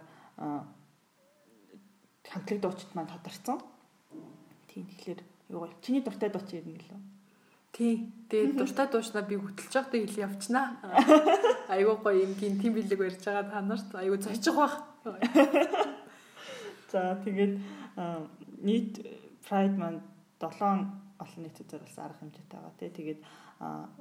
хамтлаг 2.31 2.59
дуучид 2.61 2.91
маань 2.93 3.07
тодорцсон. 3.07 3.59
Тийм 4.67 4.85
тэгэхээр 4.91 5.19
юу 5.49 5.59
гоё. 5.63 5.73
Чиний 5.81 6.01
дуртай 6.03 6.29
дууч 6.29 6.51
юм 6.53 6.75
гэлөө. 6.75 6.99
Тий. 7.71 8.11
Тэгээд 8.29 8.57
дуртай 8.59 8.87
дуушнаа 8.91 9.23
би 9.23 9.39
хөтлж 9.39 9.73
байхдаа 9.73 9.99
хэл 10.03 10.23
явчнаа. 10.27 10.67
Айгуу 11.73 11.97
гоё 12.03 12.25
юм 12.25 12.33
гин 12.35 12.59
тийм 12.59 12.73
билег 12.75 12.99
барьж 12.99 13.23
байгаа 13.23 13.47
та 13.47 13.61
нарт 13.61 13.95
айгуу 13.95 14.19
зочих 14.19 14.55
бах. 14.55 14.83
За 16.91 17.20
тэгээд 17.24 17.53
нийт 18.63 18.94
Pride 19.48 19.77
маань 19.77 20.01
7 20.39 21.08
олон 21.17 21.41
нийтэд 21.44 21.72
зориулсан 21.72 22.03
арга 22.06 22.20
хэмжээтэй 22.22 22.58
байгаа 22.60 22.74
тий. 22.79 22.89
Тэгээд 22.89 23.20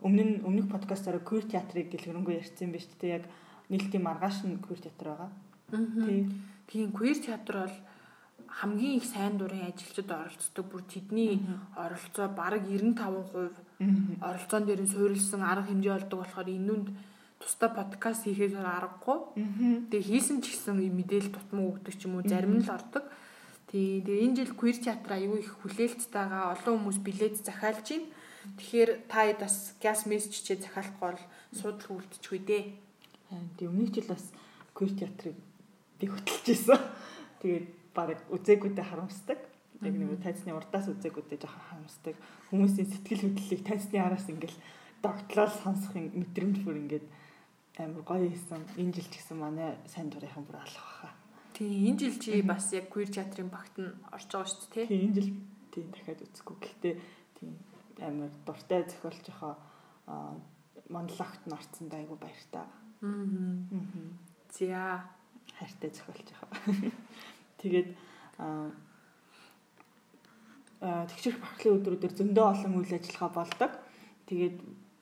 өмнө 0.04 0.24
нь 0.26 0.34
өмнөх 0.44 0.68
подкастаараа 0.68 1.22
queer 1.24 1.44
театрыг 1.48 1.88
гэлхөрөнгөө 1.90 2.38
ярьсан 2.42 2.70
биз 2.72 2.86
дээ. 3.00 3.16
Яг 3.18 3.24
нийлтийн 3.72 4.04
маргааш 4.04 4.44
нь 4.44 4.60
queer 4.60 4.80
театр 4.84 5.06
байгаа. 5.16 5.30
Тий. 6.04 6.28
Тийм 6.68 6.92
queer 6.92 7.16
театр 7.16 7.64
бол 7.64 7.76
хамгийн 8.60 8.96
их 9.00 9.04
сайн 9.04 9.36
дурын 9.38 9.68
ажилчид 9.68 10.10
оролцдог 10.10 10.64
бүр 10.68 10.82
тэдний 10.86 11.40
оролцоо 11.76 12.28
бараг 12.28 12.62
95% 12.68 14.22
оролцоон 14.28 14.64
дээр 14.64 14.80
нь 14.84 14.92
суурилсан 14.92 15.42
арга 15.42 15.68
хэмжээ 15.68 15.94
болдог 15.96 16.18
болохоор 16.20 16.48
энүүнд 16.48 16.88
тусдаа 17.40 17.70
подкаст 17.72 18.24
хийхээс 18.24 18.56
аргагүй. 18.56 19.18
Тэгээ 19.92 20.08
хийсэн 20.08 20.40
ч 20.40 20.56
гэсэн 20.56 20.80
мэдээлэл 20.80 21.36
тутмаг 21.36 21.66
өгдөг 21.76 21.94
ч 21.96 22.08
юм 22.08 22.18
уу 22.18 22.24
зарим 22.24 22.58
нь 22.58 22.64
л 22.64 22.72
ордог. 22.72 23.04
Тий, 23.68 24.00
тэгээ 24.00 24.24
энэ 24.24 24.36
жил 24.40 24.52
queer 24.56 24.78
театр 24.78 25.18
аюу 25.18 25.36
их 25.36 25.52
хүлээлттайгаа 25.60 26.54
олон 26.54 26.86
хүмүүс 26.86 26.98
билет 27.02 27.36
захиалж 27.42 27.86
байна. 27.86 28.08
Тэгэхээр 28.56 28.90
та 29.10 29.26
бас 29.36 29.74
gas 29.82 30.06
message 30.06 30.46
чээ 30.46 30.62
захиалахгүй 30.64 31.02
бол 31.02 31.22
суудлах 31.50 31.98
үлдчихгүй 31.98 32.40
дээ. 32.46 32.64
Тэгээ 33.58 33.68
өмнөх 33.68 33.90
жил 33.90 34.06
бас 34.06 34.30
queer 34.70 34.92
театрыг 34.94 35.36
би 35.98 36.06
хөтлөж 36.06 36.46
исэн. 36.46 36.78
Тэгээд 37.42 37.66
баг 37.90 38.22
үзээгүүдэд 38.30 38.86
харамсдаг. 38.86 39.38
Яг 39.82 39.94
нэг 39.98 40.22
тайцны 40.22 40.54
урдаас 40.54 40.86
үзээгүүдэд 40.88 41.42
жоохон 41.42 41.66
харамсдаг. 41.68 42.14
Хүмүүсийн 42.48 42.86
сэтгэл 42.86 43.24
хөдлөлийг 43.28 43.62
тайцны 43.66 43.98
араас 43.98 44.30
ингээл 44.30 44.56
догтлол 45.02 45.52
сонсохын 45.52 46.14
мэдрэмж 46.14 46.64
бүр 46.64 46.80
ингээд 46.86 47.06
амар 47.76 48.02
гоё 48.02 48.28
хийсэн. 48.30 48.62
Энэ 48.80 48.92
жил 48.96 49.08
ч 49.12 49.20
гэсэн 49.20 49.36
манай 49.36 49.76
сайн 49.86 50.08
дурынхан 50.08 50.44
бүр 50.48 50.56
алах 50.60 50.84
баха. 50.84 51.10
Тий, 51.52 51.88
энэ 51.88 51.98
жил 51.98 52.16
чи 52.20 52.42
бас 52.42 52.72
яг 52.72 52.88
queer 52.88 53.08
театрын 53.12 53.48
багт 53.52 53.76
нь 53.76 53.92
орж 54.12 54.28
байгаа 54.32 54.48
шүү 54.48 54.68
дээ, 54.72 54.86
тий. 54.88 55.00
Энэ 55.04 55.14
жил 55.16 55.30
тий 55.72 55.84
дахиад 55.92 56.24
үзэхгүй. 56.24 56.56
Гэхдээ 56.56 56.94
тий 57.36 57.50
амар 58.00 58.30
дуртай 58.44 58.84
зохиолч 58.84 59.24
яхаа 59.28 59.56
манлагт 60.88 61.42
нь 61.46 61.52
орцсон 61.52 61.88
дайгу 61.88 62.16
баяртай. 62.16 62.64
Аа. 63.02 63.56
За 64.52 65.04
хайртай 65.58 65.90
зохиолч 65.90 66.28
яхаа. 66.32 66.48
Тэгээд 67.60 67.88
аа 68.38 68.70
тэгшэрх 70.80 71.40
бахлын 71.40 71.76
өдрүүдээр 71.80 72.14
зөндөө 72.20 72.46
олон 72.52 72.72
үйл 72.76 72.92
ажиллагаа 72.92 73.32
болдог. 73.32 73.72
Тэгээд 74.28 74.56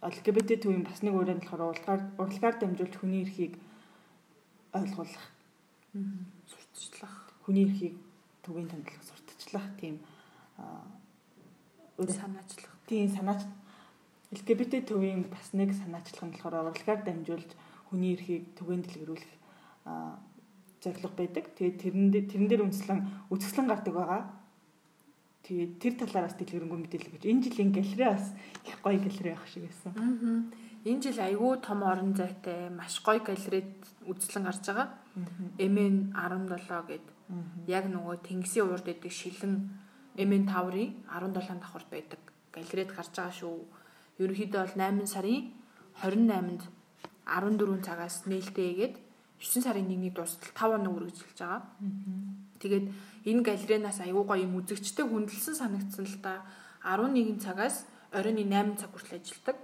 LGBT 0.05 0.61
төвийн 0.61 0.85
бас 0.85 1.01
нэг 1.01 1.17
үрэнд 1.17 1.49
болохоор 1.49 1.73
уралгаар 1.73 2.03
уралгаар 2.21 2.57
дамжуулж 2.61 2.95
хүний 3.01 3.25
эрхийг 3.25 3.57
ойлгуулах, 4.77 5.27
сурталчлах, 6.45 7.15
хүний 7.49 7.65
эрхийг 7.65 7.97
төвийн 8.45 8.69
томдлох, 8.69 9.01
сурталчлах 9.01 9.67
тийм 9.81 9.97
санаачлах. 11.97 12.73
Тийм 12.87 13.09
санаач 13.09 13.43
LGBT 14.35 14.85
төвийн 14.85 15.25
бас 15.33 15.57
нэг 15.57 15.73
санаачлах 15.73 16.29
нь 16.29 16.33
болохоор 16.37 16.69
уралгаар 16.69 17.01
дамжуулж 17.07 17.51
хүний 17.89 18.13
эрхийг 18.13 18.45
төвийн 18.59 18.83
дэлгэрүүлэх 18.85 19.33
зорилго 20.83 21.17
байдаг. 21.17 21.45
Тэгээд 21.57 21.77
тэрэн 21.81 22.11
дээр 22.13 22.27
тэрэн 22.29 22.49
дээр 22.49 22.65
үндэслэн 22.67 23.01
үзэсгэлэн 23.33 23.71
гардаг 23.71 23.95
байгаа. 23.95 24.23
Тэгээд 25.45 25.73
тэр 25.77 25.95
талаараас 26.01 26.37
дэлгэрэнгүй 26.41 26.79
мэдээлэл 26.89 27.13
гэж. 27.21 27.25
Энэ 27.29 27.45
жилийн 27.45 27.73
галерей 27.77 28.09
бас 28.17 28.33
их 28.65 28.81
гоё 28.81 28.97
галерей 28.97 29.37
байх 29.37 29.45
шиг 29.45 29.69
байсан. 29.69 29.93
Аа. 29.93 30.65
Энэ 30.89 31.03
жил 31.05 31.21
айгүй 31.21 31.61
том 31.61 31.81
орон 31.85 32.17
зайтай 32.17 32.73
маш 32.73 33.01
гоё 33.05 33.21
галерейд 33.21 33.77
үзэсгэлэн 34.09 34.45
гарч 34.49 34.65
байгаа. 34.65 34.89
MN 35.61 36.17
17 36.17 36.89
гэд 36.89 37.07
яг 37.69 37.85
нөгөө 37.93 38.17
тэнгисийн 38.25 38.73
урд 38.73 38.89
идэг 38.89 39.13
шилэн 39.13 39.55
MN 40.17 40.45
таврын 40.49 40.97
17 41.09 41.61
давхарт 41.61 41.89
байдаг 41.93 42.21
галерейд 42.53 42.91
гарч 42.97 43.13
байгаа 43.17 43.33
шүү. 43.33 43.57
Ерөнхийдөө 44.21 44.61
бол 44.65 44.77
8 44.81 45.09
сарын 45.09 45.53
28-нд 46.05 46.63
14 47.25 47.87
цагаас 47.87 48.17
нээлттэйгээд 48.29 48.95
9 49.41 49.65
сарын 49.65 49.89
1-ний 49.89 50.13
дуустал 50.13 50.53
5 50.53 50.73
хоног 50.73 50.95
үргэлжилж 51.01 51.39
байгаа. 51.41 51.63
Тэгээд 52.65 52.87
энэ 53.29 53.45
галерейнаас 53.45 54.01
аягүй 54.01 54.25
гоё 54.25 54.41
юм 54.49 54.57
үзэгчтэй 54.65 55.05
хүндэлсэн 55.05 55.55
санагдсан 55.61 56.09
л 56.09 56.17
да 56.25 56.41
11 56.81 57.37
цагаас 57.45 57.85
оройн 58.09 58.41
8 58.41 58.81
цаг 58.81 58.89
хүртэл 58.97 59.21
ажилладаг. 59.21 59.57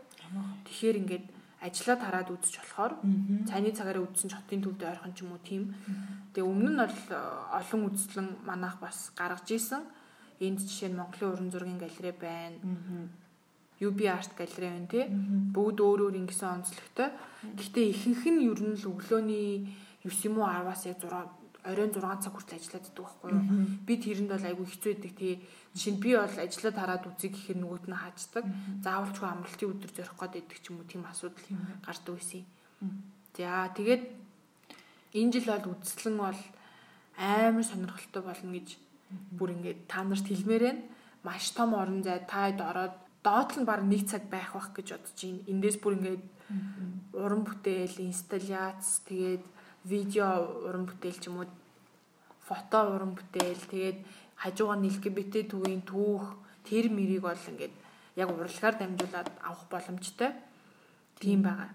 Тэгэхээр 0.69 1.00
ингээд 1.00 1.25
ажиллаа 1.64 1.97
тараад 1.97 2.28
үзэж 2.28 2.54
болохоор 2.61 2.92
цайны 3.49 3.73
цагаараа 3.73 4.04
үзсэн 4.04 4.28
ч 4.28 4.37
хотын 4.37 4.61
төвд 4.64 4.85
ойрхон 4.85 5.12
ч 5.16 5.25
юм 5.25 5.33
уу 5.33 5.40
тийм. 5.40 5.73
Тэгээ 6.33 6.45
өмнө 6.45 6.71
нь 6.73 6.80
бол 6.80 7.00
э, 7.12 7.21
олон 7.57 7.80
үзлэн 7.88 8.28
манайх 8.45 8.76
бас 8.80 9.12
гаргаж 9.16 9.49
исэн. 9.49 9.85
Энд 10.40 10.61
жишээ 10.61 10.92
нь 10.92 11.00
Монголын 11.00 11.33
уран 11.33 11.49
зургийн 11.52 11.80
галерей 11.80 12.12
байна. 12.16 12.61
UB 13.80 14.00
Art 14.09 14.33
галерей 14.37 14.71
байна 14.76 14.88
тий. 14.92 15.04
Бүгд 15.57 15.78
өөр 15.80 16.00
өөр 16.09 16.21
ингэсэн 16.21 16.49
онцлогтой. 16.64 17.12
Гэхдээ 17.57 17.87
ихэнх 17.92 18.25
нь 18.28 18.45
ер 18.45 18.61
нь 18.61 18.76
л 18.76 18.88
өглөөний 18.92 19.69
9 20.04 20.28
юм 20.28 20.40
уу 20.40 20.49
10-аас 20.49 20.85
яг 20.88 21.00
6 21.00 21.39
оройн 21.64 21.93
6 21.93 22.25
цаг 22.25 22.33
хүртэл 22.35 22.57
ажиллаад 22.57 22.85
байдаг 22.85 23.05
байхгүй 23.05 23.31
юу. 23.31 23.45
Би 23.87 23.95
тэрэнд 24.00 24.31
бол 24.33 24.49
айгүй 24.49 24.67
хэцүү 24.69 24.90
байдаг 24.95 25.12
тий. 25.19 25.35
Жишээ 25.75 25.93
нь 25.95 26.02
би 26.02 26.11
бол 26.17 26.37
ажиллаад 26.40 26.76
хараад 26.81 27.05
үзье 27.11 27.29
гэхээр 27.31 27.59
нөгөөт 27.61 27.87
нь 27.88 28.00
хааждаг. 28.00 28.45
Заавалчгүй 28.85 29.29
амралтын 29.29 29.71
өдөр 29.71 29.90
зорих 29.93 30.14
гээд 30.17 30.35
байдаг 30.37 30.59
ч 30.61 30.67
юм 30.73 30.76
уу 30.81 30.88
тийм 30.88 31.02
асуудал 31.05 31.47
гардаг 31.85 32.14
байсан. 32.17 32.43
За 33.37 33.69
тэгээд 33.76 34.02
энэ 35.21 35.33
жил 35.37 35.47
бол 35.52 35.73
үзэсгэлэн 35.76 36.19
бол 36.19 36.40
амар 37.21 37.64
сонирхолтой 37.64 38.23
болно 38.25 38.50
гэж 38.57 38.69
бүр 39.37 39.50
ингээд 39.55 39.81
та 39.90 40.00
нарт 40.02 40.26
хэлмээр 40.26 40.64
байна. 40.64 40.83
Маш 41.23 41.52
том 41.52 41.76
орон 41.76 42.00
зай 42.00 42.25
таад 42.25 42.59
ороод 42.61 42.97
доод 43.23 43.50
нь 43.61 43.69
баг 43.69 43.85
нэг 43.85 44.09
цаг 44.09 44.25
байх 44.33 44.57
бах 44.57 44.73
гэж 44.73 44.97
бодож 44.97 45.19
байна. 45.21 45.45
Эндээс 45.52 45.79
бүр 45.83 45.95
ингээд 46.00 46.25
уран 47.14 47.43
бүтээл, 47.45 48.00
инсталляц, 48.00 49.05
тэгээд 49.07 49.45
видео 49.85 50.45
уран 50.67 50.85
бүтээл 50.87 51.19
ч 51.21 51.29
юм 51.29 51.41
уу 51.41 51.49
фото 52.45 52.79
уран 52.95 53.15
бүтээл, 53.17 53.65
тэгээд 53.71 53.99
хажуугаар 54.37 54.81
LGBT 54.83 55.35
төвийн 55.49 55.83
түүх 55.87 56.37
тэр 56.65 56.91
мэрийг 56.93 57.25
бол 57.25 57.49
ингээд 57.51 57.75
яг 58.17 58.29
урлагаар 58.29 58.77
дамжуулаад 58.77 59.29
авах 59.41 59.65
боломжтой. 59.71 60.31
Тийм 61.21 61.43
байгаа. 61.43 61.71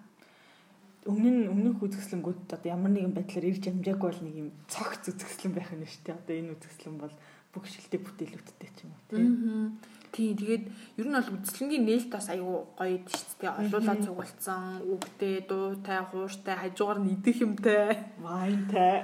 Өмнө 1.06 1.30
нь 1.30 1.50
өмнөх 1.54 1.86
үзэсгэлэнгүүд 1.86 2.50
одоо 2.50 2.70
ямар 2.70 2.92
нэгэн 2.92 3.14
байдлаар 3.14 3.46
ирж 3.46 3.70
амжаагүй 3.70 4.10
бол 4.10 4.22
нэг 4.26 4.36
юм 4.42 4.50
цогц 4.66 5.06
үзэсгэлэн 5.14 5.54
байх 5.54 5.70
нь 5.70 5.86
шүү 5.86 6.02
дээ. 6.02 6.18
Одоо 6.18 6.36
энэ 6.36 6.54
үзэсгэлэн 6.58 6.98
бол 6.98 7.16
бүх 7.54 7.66
шилдэг 7.70 8.02
бүтээлүүдтэй 8.02 8.70
ч 8.74 8.78
юм 8.84 8.92
уу 8.92 9.02
тийм. 9.14 9.78
Тийм 10.16 10.32
тэгээд 10.40 10.64
ер 10.96 11.08
нь 11.12 11.18
бол 11.20 11.36
үзлэнгийн 11.36 11.84
нээлт 11.84 12.08
бас 12.08 12.32
аюу 12.32 12.72
гоё 12.80 12.96
идэв 12.96 13.12
шүү 13.12 13.36
дээ. 13.44 13.60
Олуулаад 13.68 14.00
цугулцсан, 14.08 14.64
үгтэй, 14.88 15.44
дуутай, 15.44 16.00
хууртай, 16.08 16.56
хажуугаар 16.56 17.00
нь 17.04 17.20
идэх 17.20 17.44
юмтай, 17.44 18.16
вайнтай. 18.24 19.04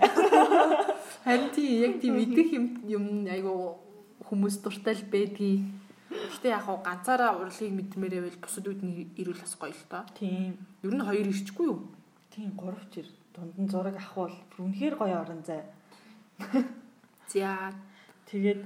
Харин 1.27 1.51
тийм 1.51 1.83
яг 1.83 1.93
тийм 1.99 2.15
идэх 2.15 2.49
юм 2.55 2.65
юм 2.87 3.05
аюу 3.27 3.75
хүмүүс 4.23 4.63
дуртай 4.63 4.95
л 4.95 5.11
байдгийг. 5.11 5.67
Гэтэ 6.07 6.55
яг 6.55 6.63
хаа 6.63 6.79
ганцаараа 6.79 7.35
урлагийг 7.43 7.75
мэдмээрээ 7.75 8.23
байл 8.23 8.39
бусад 8.39 8.71
үед 8.71 8.79
нь 8.79 9.11
ирүүл 9.19 9.43
бас 9.43 9.59
гоё 9.59 9.75
л 9.75 9.83
доо. 9.91 10.07
Тийм. 10.15 10.55
Ер 10.79 10.95
нь 10.95 11.03
хоёр 11.03 11.27
ирчихгүй 11.27 11.67
юу? 11.67 11.91
Тийм, 12.31 12.55
гуравч 12.55 13.03
ир. 13.03 13.07
Дунд 13.35 13.59
нь 13.59 13.67
зураг 13.67 13.99
авахвал 13.99 14.35
үнэхээр 14.55 14.95
гоё 14.95 15.19
орон 15.19 15.43
зай. 15.43 15.67
За 17.27 17.75
тэгээд 18.31 18.63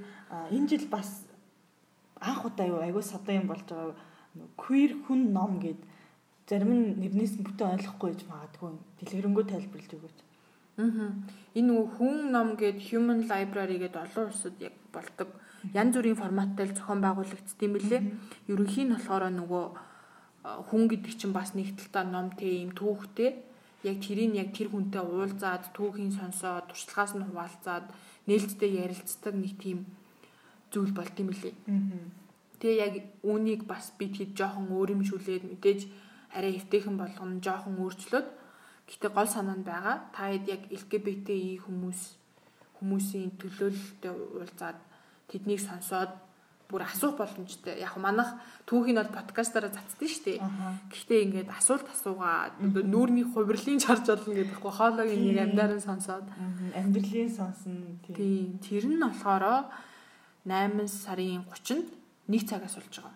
энэ 0.54 0.70
жил 0.70 0.86
бас 0.94 1.25
анх 2.22 2.46
удаа 2.46 2.68
юу 2.68 2.80
айгүй 2.82 3.04
садан 3.04 3.42
юм 3.42 3.48
болж 3.48 3.66
байгаа 3.68 3.96
queer 4.58 4.92
хүн 5.08 5.32
ном 5.32 5.60
гэд 5.64 5.80
зарим 6.48 6.72
нь 6.76 6.86
нэрнээс 7.02 7.40
бүтэн 7.42 7.74
ойлгохгүй 7.76 8.10
гэж 8.12 8.22
магадгүй 8.30 8.72
дэлгэрэнгүй 9.00 9.46
тайлбарлаж 9.50 9.92
өгөөч. 9.98 10.18
Аа. 10.78 11.10
Энэ 11.58 11.68
нөгөө 11.72 11.88
хүн 11.96 12.16
ном 12.36 12.50
гээд 12.60 12.78
human 12.88 13.20
library 13.32 13.80
гээд 13.80 13.96
олон 13.96 14.26
улсад 14.30 14.56
яг 14.60 14.76
болдог. 14.92 15.30
Янз 15.74 15.96
бүрийн 15.96 16.20
форматтай 16.20 16.68
л 16.68 16.78
зохион 16.78 17.02
байгуулагдсан 17.02 17.64
юм 17.66 17.74
билээ. 17.74 18.02
Ерөнхийн 18.52 18.88
нь 18.92 18.96
болохоор 18.96 19.24
нөгөө 19.32 19.66
хүн 20.70 20.84
гэдэг 20.92 21.14
чинь 21.18 21.34
бас 21.34 21.56
нэг 21.58 21.74
талдаа 21.80 22.06
ном 22.06 22.28
тийм 22.38 22.76
түүхтэй. 22.78 23.32
Яг 23.88 23.98
тэрийг 24.04 24.36
яг 24.38 24.50
тэр 24.54 24.70
хүнтэй 24.70 25.02
уулзаад 25.02 25.74
түүхийн 25.74 26.14
сонсоод 26.14 26.70
туршлагаас 26.70 27.14
нь 27.18 27.26
хуваалцаад 27.26 27.86
нээлттэй 28.30 28.72
ярилцдаг 28.84 29.34
нэг 29.34 29.54
тийм 29.58 29.80
зүйл 30.76 30.92
болт 30.92 31.16
юм 31.16 31.32
билээ. 31.32 31.56
Тэгээ 32.60 32.84
яг 32.84 32.96
үүнийг 33.24 33.62
бас 33.64 33.96
би 33.96 34.12
тэгэд 34.12 34.36
жоохон 34.36 34.68
өөрөмшүүлээд 34.76 35.44
мэдээж 35.48 35.82
арай 36.36 36.60
эвтэйхэн 36.60 37.00
болгоно 37.00 37.40
жоохон 37.40 37.80
өөрчлөөд 37.80 38.28
гэтээ 38.92 39.12
гол 39.16 39.30
санаа 39.32 39.56
нь 39.56 39.64
байгаа. 39.64 40.12
Та 40.12 40.30
хэд 40.30 40.46
яг 40.52 40.62
LGBTI 40.70 41.64
хүмүүс 41.64 42.00
хүмүүсийн 42.78 43.32
төлөөлөлтөд 43.40 44.04
уулзаад 44.36 44.80
тэднийг 45.32 45.62
сонсоод 45.64 46.12
бүр 46.70 46.82
асуух 46.86 47.18
боломжтой. 47.18 47.78
Яг 47.82 47.98
манах 48.02 48.36
түүхийг 48.66 48.98
бол 48.98 49.14
подкастаараа 49.14 49.70
цацдсан 49.70 50.10
шүү 50.10 50.24
дээ. 50.26 50.40
Гэхдээ 50.90 51.20
ингээд 51.26 51.50
асуулт 51.54 51.88
асуугаа 51.94 52.58
нүүрний 52.62 53.26
хувирлын 53.26 53.82
чарж 53.82 54.10
болно 54.10 54.34
гэдэг 54.34 54.58
хөө 54.60 54.74
хоолойг 54.74 55.14
нэг 55.14 55.38
амьдаран 55.46 55.82
сонсоод. 55.82 56.26
Амьдралын 56.74 57.30
сонсон. 57.30 58.02
Тийм. 58.10 58.58
Тэр 58.66 58.86
нь 58.90 58.98
болохоор 58.98 59.70
8 60.46 60.88
сарын 60.88 61.44
30-нд 61.50 61.90
нэг 62.30 62.42
цагаас 62.46 62.78
болж 62.78 62.96
байгаа. 63.02 63.16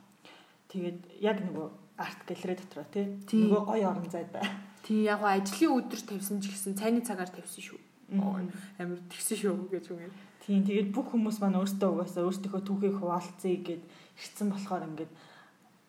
Тэгээд 0.70 1.00
яг 1.22 1.38
нөгөө 1.46 1.68
арт 1.98 2.20
галерей 2.26 2.58
дотор 2.58 2.86
тий 2.94 3.06
нөгөө 3.46 3.64
гоё 3.66 3.86
орон 3.90 4.10
зайд 4.10 4.30
бай. 4.34 4.46
Тий 4.86 5.06
яг 5.06 5.22
ажлын 5.22 5.78
өдөр 5.78 6.02
тавьсан 6.02 6.42
ч 6.42 6.50
гэсэн 6.54 6.78
цайны 6.80 7.02
цагаар 7.06 7.30
тавьсан 7.30 7.62
шүү. 7.62 7.80
Амар 8.82 9.02
тэгсэн 9.12 9.38
шүү 9.38 9.70
гэж 9.70 9.86
үгээр. 9.94 10.14
Тийм 10.46 10.64
тэгээд 10.66 10.90
бүх 10.96 11.14
хүмүүс 11.14 11.38
маань 11.42 11.60
өөртөө 11.62 11.90
угаасаа 11.94 12.26
өөртөөхөө 12.26 12.62
түүхийг 12.66 12.96
хуваалцъя 12.98 13.58
гэд 13.62 13.84
ирсэн 14.18 14.50
болохоор 14.50 14.88
ингээд 14.90 15.12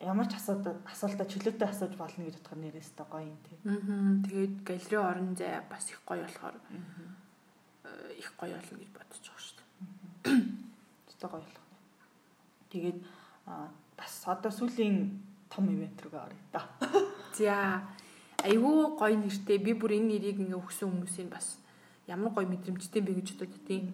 ямар 0.04 0.26
ч 0.28 0.36
асуудал 0.36 0.76
асуултаа 0.84 1.26
чөлөөтэй 1.28 1.68
асууж 1.68 1.94
болно 1.96 2.24
гэж 2.28 2.36
бодохоор 2.40 2.60
нэрээс 2.60 2.90
та 2.96 3.04
гоё 3.08 3.24
юм 3.24 3.40
тий. 3.44 3.56
Аа 3.64 4.20
тэгээд 4.24 4.54
галерей 4.64 5.00
орон 5.00 5.32
зай 5.36 5.60
бас 5.64 5.84
их 5.88 6.00
гоё 6.04 6.24
болохоор 6.24 6.56
их 8.20 8.28
гоё 8.36 8.56
болно 8.56 8.76
гэж 8.80 8.90
бодож 8.92 9.20
байгаа 9.24 9.40
шүү 9.44 9.56
дээ. 9.56 10.60
Гоё 11.20 11.40
болох. 11.40 11.64
Тэгээд 12.70 12.98
бас 13.98 14.12
одоо 14.26 14.50
сүүлийн 14.50 15.20
том 15.52 15.68
ивент 15.68 16.00
рүүгээ 16.00 16.22
орё 16.26 16.38
та. 16.52 16.64
За 17.36 17.82
айгүй 18.44 18.96
гоё 18.96 19.16
нэртэй 19.20 19.58
би 19.58 19.72
бүр 19.74 19.98
энэ 19.98 20.08
нэрийг 20.16 20.38
ингээ 20.40 20.62
өгсөн 20.62 20.88
хүмүүсийн 20.88 21.28
бас 21.28 21.60
ямар 22.08 22.32
гоё 22.32 22.48
мэдрэмжтэй 22.48 23.02
бэ 23.04 23.12
гэж 23.20 23.28
бодод 23.36 23.64
тийм 23.68 23.92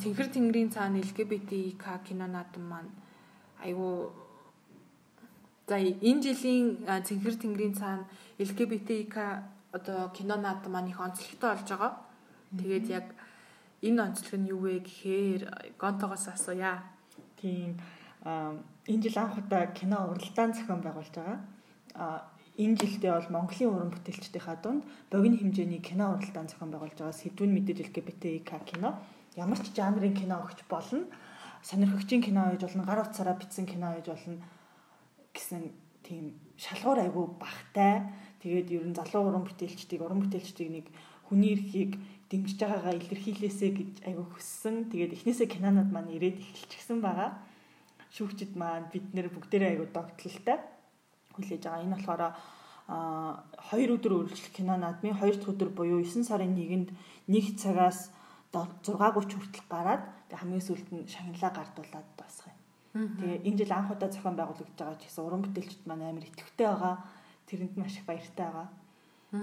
Цэнхэр 0.00 0.28
тэнгэрийн 0.34 0.70
цаана 0.72 0.98
LGBTQ 0.98 1.84
кино 2.08 2.26
наадам 2.26 2.64
маань 2.66 2.90
айгүй 3.60 4.10
за 5.68 5.76
энэ 5.78 6.22
жилийн 6.24 6.66
Цэнхэр 7.06 7.36
тэнгэрийн 7.38 7.74
цаана 7.76 8.08
LGBTQ 8.40 9.14
одоо 9.76 10.10
кино 10.16 10.36
наадам 10.40 10.72
маань 10.72 10.90
их 10.90 10.98
онцлогтой 10.98 11.50
болж 11.54 11.68
байгаа. 11.68 11.92
Тэгээд 12.56 12.86
яг 12.88 13.06
энэ 13.82 14.02
онцлог 14.02 14.34
нь 14.38 14.50
юу 14.54 14.60
вэ 14.64 14.86
гэхээр 14.86 15.42
гонтогоос 15.78 16.30
асууя. 16.30 16.82
Тийм 17.36 17.76
энэ 18.24 19.02
жил 19.02 19.18
анх 19.18 19.38
удаа 19.38 19.66
кино 19.74 19.98
уралдаан 20.10 20.54
зохион 20.54 20.80
байгуулж 20.82 21.12
байгаа. 21.14 21.38
А 21.94 22.30
энэ 22.56 22.78
жилдээ 22.78 23.12
бол 23.12 23.34
Монголын 23.34 23.74
уран 23.74 23.90
бүтээлчдийнхаа 23.90 24.56
дунд 24.62 24.86
богино 25.10 25.36
хэмжээний 25.38 25.82
кино 25.82 26.14
уралдаан 26.14 26.48
зохион 26.48 26.70
байгуулж 26.70 26.96
байгаа. 26.96 27.20
Сэдвүүн 27.20 27.52
мэдээж 27.52 27.78
LGBTQ 27.90 28.50
кино 28.70 29.02
ямар 29.34 29.58
ч 29.58 29.74
жанрын 29.74 30.14
кино 30.14 30.38
өгч 30.44 30.62
болно. 30.68 31.08
Сонирхогчийн 31.62 32.22
кино 32.22 32.50
гэж 32.52 32.62
болно, 32.62 32.84
гар 32.84 33.02
утсаараа 33.02 33.38
бичсэн 33.38 33.66
кино 33.66 33.94
гэж 33.96 34.06
болно 34.12 34.38
гэсэн 35.34 35.72
тийм 36.04 36.36
шалгуур 36.58 36.98
айгүй 37.00 37.26
багтай. 37.40 38.12
Тэгээд 38.42 38.68
ер 38.70 38.84
нь 38.86 38.98
залуу 38.98 39.30
уран 39.30 39.46
бүтээлчдийг, 39.46 40.02
уран 40.02 40.20
бүтээлчдийг 40.26 40.70
нэг 40.70 40.86
хүний 41.26 41.54
эрхийг 41.54 41.96
дэмжиж 42.32 42.58
байгаагаа 42.64 42.96
илэрхийлээсэ 42.96 43.66
гэж 43.76 43.92
айгүй 44.08 44.26
хүссэн. 44.32 44.88
Тэгээд 44.88 45.12
эхнээсээ 45.20 45.48
кинонод 45.52 45.92
маань 45.92 46.16
ирээд 46.16 46.40
эхэлчихсэн 46.40 47.04
байгаа. 47.04 47.36
Шүүгчд 48.16 48.56
маань 48.56 48.88
бид 48.88 49.12
нэр 49.12 49.28
бүгдээрээ 49.28 49.76
айгүй 49.76 49.88
догтлолтой 49.92 50.58
хүлээж 51.36 51.62
байгаа. 51.68 51.84
Энэ 51.84 51.96
болохоор 52.00 52.22
а 52.88 53.44
2 53.72 53.94
өдөр 53.94 54.12
үргэлжлэх 54.26 54.52
кино 54.56 54.74
наадмын 54.76 55.16
2 55.16 55.38
дахь 55.38 55.52
өдөр 55.52 55.70
буюу 55.70 56.02
9 56.02 56.24
сарын 56.24 56.56
1-нд 56.56 56.90
1 57.28 57.60
цагаас 57.60 58.10
6:30 58.52 59.38
хүртэл 59.38 59.68
гараад 59.70 60.04
хамгийн 60.28 60.64
сүүлд 60.66 60.88
нь 60.92 61.08
шагналаа 61.08 61.52
гардуулаад 61.56 62.08
дуусгая. 62.18 62.56
Тэгээ 62.92 63.48
энэ 63.48 63.58
жил 63.64 63.72
анх 63.72 63.92
удаа 63.92 64.10
зохион 64.12 64.36
байгуулагдж 64.36 64.76
байгаа 64.76 64.98
ч 65.00 65.08
гэсэн 65.08 65.24
уран 65.24 65.42
бүтээлчд 65.44 65.82
маань 65.88 66.04
амар 66.04 66.28
итгэвтэй 66.28 66.66
байгаа. 66.68 66.96
Тэрэнд 67.48 67.74
маш 67.80 67.94
их 67.96 68.04
баяртай 68.04 68.44
байгаа. 68.44 68.68
Аа. 69.32 69.40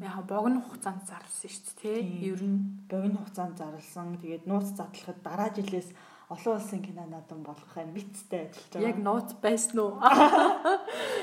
Яг 0.00 0.26
богино 0.28 0.60
хугацаанд 0.60 1.08
зарласан 1.08 1.48
шүү 1.48 1.80
дээ, 1.80 2.02
тий? 2.02 2.28
Ер 2.28 2.42
нь 2.44 2.84
богино 2.90 3.24
хугацаанд 3.24 3.56
зарласан. 3.56 4.20
Тэгээд 4.20 4.44
нууц 4.44 4.68
задлахад 4.76 5.18
дараа 5.24 5.48
жилээс 5.56 5.88
олон 6.28 6.60
улсын 6.60 6.82
кино 6.84 7.06
наадам 7.08 7.40
болох 7.42 7.72
амбицтай 7.76 8.52
ажиллаж 8.52 8.68
байгаа. 8.72 8.88
Яг 8.88 8.98
нууц 9.00 9.30
байсан 9.40 9.78
уу? 9.80 9.96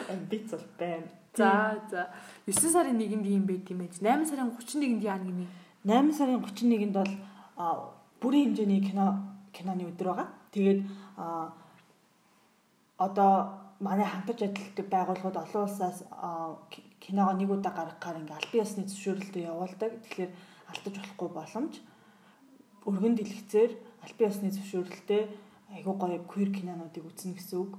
Амбиц 0.10 0.50
бол 0.50 0.68
байна. 0.80 1.08
За 1.38 1.78
за 1.92 2.10
9 2.48 2.74
сарын 2.74 2.98
1-нд 2.98 3.28
юм 3.30 3.46
байт 3.46 3.70
юм 3.70 3.82
ээж. 3.86 4.02
8 4.02 4.26
сарын 4.26 4.50
31-нд 4.50 5.04
яа 5.06 5.20
гинэ? 5.22 5.46
8 5.86 6.18
сарын 6.18 6.42
31-нд 6.42 6.96
бол 6.98 7.14
бүрийн 8.22 8.56
хэмжээний 8.56 8.82
кино 8.82 9.36
киноны 9.54 9.86
өдөр 9.94 10.08
байгаа. 10.10 10.28
Тэгээд 10.52 10.80
одоо 12.98 13.32
манай 13.80 14.08
хамтарч 14.10 14.42
ажилладаг 14.42 14.88
байгууллагууд 14.90 15.38
олон 15.38 15.64
улсаас 15.68 15.98
киногоо 17.06 17.38
нэг 17.38 17.50
удаа 17.54 17.74
гаргахаар 17.78 18.18
ингээ 18.26 18.40
албан 18.42 18.62
ёсны 18.66 18.84
зөвшөөрлөлтөд 18.90 19.46
явуулдаг. 19.46 19.92
Тэгэхээр 20.02 20.32
алдаж 20.74 20.94
болохгүй 20.98 21.30
боломж 21.30 21.74
өргөн 22.90 23.14
дэлгэцээр 23.18 23.72
албан 24.02 24.30
ёсны 24.30 24.50
зөвшөөрлөлтөд 24.50 25.30
айгүй 25.78 25.96
гоё 26.02 26.20
queer 26.26 26.50
кинонуудыг 26.50 27.06
үзнэ 27.06 27.38
гэсэн 27.38 27.58
үг. 27.62 27.74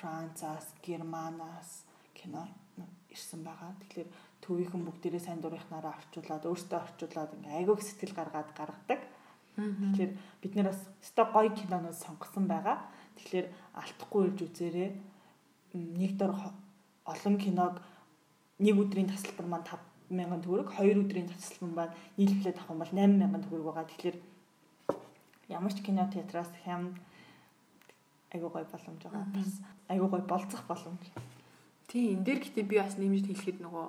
Францаас, 0.00 0.66
Германаас 0.80 1.84
кино 2.16 2.48
ирсэн 3.12 3.44
байгаа. 3.44 3.76
Тэгэхээр 3.84 4.08
төвийнхэн 4.40 4.82
бүгдээрээ 4.88 5.22
сайн 5.22 5.40
дурынхнаараа 5.44 6.00
орчуулад 6.00 6.44
өөртөө 6.48 6.78
орчуулад 6.80 7.30
ингээ 7.36 7.58
айгүй 7.60 7.76
сэтгэл 7.84 8.16
гаргаад 8.16 8.50
гаргадаг. 8.56 9.00
Тэгэхээр 9.56 10.12
бид 10.40 10.52
нэр 10.56 10.72
бас 10.72 10.80
өстой 11.04 11.26
гоё 11.28 11.50
кинонууд 11.52 11.98
сонгосон 12.00 12.48
байгаа. 12.48 12.88
Тэгэхээр 13.20 13.46
алдахгүй 13.76 14.20
ирж 14.32 14.38
үзээрэй. 14.48 14.90
Нэг 15.76 16.12
дор 16.16 16.32
олон 17.04 17.36
киног 17.36 17.74
нэг 18.62 18.76
өдрийн 18.78 19.10
тасалбар 19.10 19.46
маань 19.50 19.66
5000 20.08 20.44
төгрөг, 20.44 20.68
хоёр 20.70 20.96
өдрийн 21.02 21.28
тасалбар 21.28 21.90
маань 21.90 21.94
нийлүүлээд 22.18 22.58
авах 22.58 22.70
юм 22.70 22.80
бол 22.80 22.94
8000 22.94 23.44
төгрөг 23.44 23.66
байгаа. 23.66 23.86
Тэгэхээр 23.90 24.16
ямар 25.50 25.72
ч 25.74 25.78
кино 25.82 26.06
театраас 26.06 26.50
хям 26.64 26.94
айгуу 28.32 28.50
гой 28.50 28.64
боломж 28.64 29.00
байгаа. 29.02 29.24
Бас 29.34 29.50
айгуу 29.88 30.08
гой 30.08 30.22
болцох 30.22 30.62
боломж. 30.68 31.02
Тийм 31.88 32.16
энэ 32.16 32.24
дээр 32.24 32.38
гэхдээ 32.40 32.64
би 32.70 32.76
бас 32.78 32.96
нэмж 32.96 33.26
хэлэхэд 33.26 33.58
нөгөө 33.60 33.86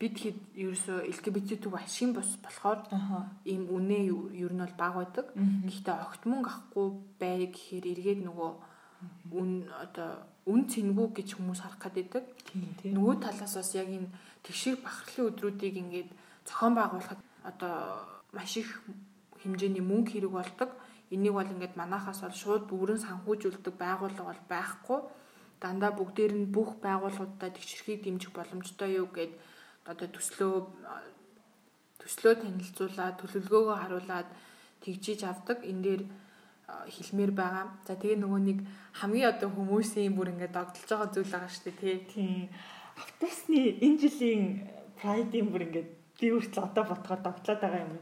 бид 0.00 0.16
хэд 0.16 0.38
ерөөсөө 0.56 0.98
LGBT 1.12 1.60
төв 1.60 1.74
ашиг 1.76 2.16
бос 2.16 2.30
болохоор 2.44 2.80
ийм 3.44 3.68
үнэ 3.68 3.98
ер 4.32 4.52
нь 4.52 4.62
бол 4.64 4.76
баг 4.80 4.94
байдаг. 4.96 5.26
Гэхдээ 5.36 5.96
огт 6.04 6.22
мөнгө 6.24 6.48
авахгүй 6.48 6.86
бай 7.20 7.44
гэхээр 7.52 7.84
эргээд 7.92 8.20
нөгөө 8.24 8.50
үн 9.32 9.70
одоо 9.84 10.26
үн 10.46 10.66
цэнгүү 10.68 11.08
гэж 11.16 11.28
хүмүүс 11.36 11.60
харах 11.62 11.92
гэдэг. 11.92 12.24
Нөгөө 12.90 13.16
талаас 13.24 13.54
бас 13.56 13.70
яг 13.74 13.88
энэ 13.88 14.08
тэгшэр 14.44 14.76
бахархлын 14.84 15.28
өдрүүдийг 15.30 15.76
ингээд 15.82 16.10
зохион 16.48 16.74
байгуулахад 16.74 17.20
одоо 17.44 17.74
маш 18.32 18.56
их 18.56 18.82
хэмжээний 19.42 19.84
мөнгө 19.84 20.10
хэрэг 20.12 20.32
болдог. 20.32 20.70
Энийг 21.10 21.34
бол 21.34 21.52
ингээд 21.54 21.74
манахаас 21.76 22.20
бол 22.22 22.36
шууд 22.42 22.64
бүрэн 22.70 23.00
санхүүжүүлдэг 23.02 23.74
байгууллага 23.74 24.30
бол 24.30 24.42
байхгүй. 24.48 25.00
Дандаа 25.60 25.92
бүгдээр 25.92 26.32
нь 26.36 26.52
бүх 26.54 26.80
байгууллагуудад 26.80 27.52
тэгшэрхийг 27.56 28.00
дэмжих 28.04 28.32
боломжтой 28.32 28.96
юу 29.00 29.08
гэд 29.12 29.32
одоо 29.84 30.08
төслөө 30.08 30.54
төслөө 32.00 32.34
танилцуулаад 32.42 33.14
төлөвлөгөөгөө 33.20 33.76
харуулад 33.76 34.28
тэгжиж 34.80 35.20
авдаг. 35.24 35.58
Энэ 35.64 35.82
дээр 35.84 36.02
хэлмээр 36.90 37.32
байгаа. 37.34 37.66
За 37.86 37.94
тэгээ 37.94 38.18
нөгөө 38.20 38.40
нэг 38.44 38.58
хамгийн 38.98 39.30
одоо 39.30 39.48
хүмүүсийн 39.50 40.14
бүр 40.16 40.32
ингээд 40.34 40.54
догдолж 40.56 40.88
байгаа 40.90 41.08
зүйл 41.14 41.30
байгаа 41.30 41.50
шүү 41.50 41.64
дээ 41.80 41.98
тий. 42.10 42.48
Автобусны 42.98 43.60
энэ 43.84 43.98
жилийн 44.02 44.42
прайдын 44.98 45.48
бүр 45.50 45.62
ингээд 45.66 45.90
би 46.20 46.26
үртэл 46.34 46.66
одоо 46.68 46.84
ботхоор 46.84 47.20
догтлоод 47.22 47.60
байгаа 47.60 47.82
юм. 47.86 47.98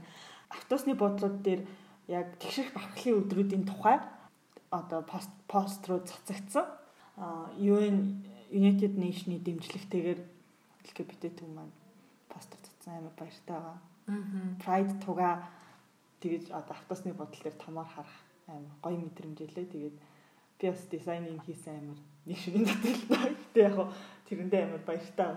Автобусны 0.51 0.95
бодлууд 0.97 1.37
дээр 1.45 1.63
яг 2.09 2.27
тэгшэрх 2.41 2.73
бахархлын 2.73 3.21
өдрүүдийн 3.21 3.65
тухай 3.69 4.01
одоо 4.71 5.01
пост 5.03 5.31
пост 5.47 5.83
руу 5.89 6.01
цацагдсан. 6.01 6.67
UN 7.59 8.25
United 8.53 8.97
Nation-ы 8.97 9.39
дэмжлэгтэйгээр 9.45 10.21
LGBT 10.89 11.23
төв 11.37 11.49
маань 11.53 11.75
постэр 12.33 12.61
цацсан. 12.65 12.97
амар 12.97 13.15
баяртай 13.19 13.57
байгаа. 13.57 13.79
Pride 14.63 14.95
туга 15.05 15.45
тэгэж 16.21 16.51
одоо 16.51 16.75
автосны 16.75 17.13
бодол 17.13 17.43
дээр 17.43 17.57
томоор 17.61 17.87
харах 17.87 18.28
амар 18.49 18.75
гоё 18.83 18.99
мэдрэмж 18.99 19.39
илээ. 19.45 19.67
Тэгээд 19.73 19.97
би 20.59 20.65
бас 20.69 20.83
дизайныг 20.91 21.43
хийсэн 21.45 21.77
амар 21.79 22.01
нэг 22.27 22.39
шүрийн 22.41 22.65
дотор 22.67 23.33
л 23.33 23.47
тэ 23.55 23.61
яг 23.69 23.77
тэрэндээ 24.29 24.63
амар 24.65 24.83
баяртай. 24.89 25.33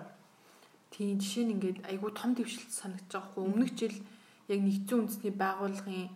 Тийм 0.91 1.19
жишээ 1.19 1.45
нь 1.45 1.53
ингээд 1.55 1.79
айгүй 1.87 2.11
том 2.11 2.31
дэвшилт 2.35 2.71
санагдаж 2.71 3.11
байгаа 3.11 3.29
хгүй 3.31 3.43
өмнөх 3.47 3.71
жил 3.79 3.95
яг 4.51 4.59
нэгдсэн 4.59 4.99
үндэсний 4.99 5.33
байгууллагын 5.35 6.09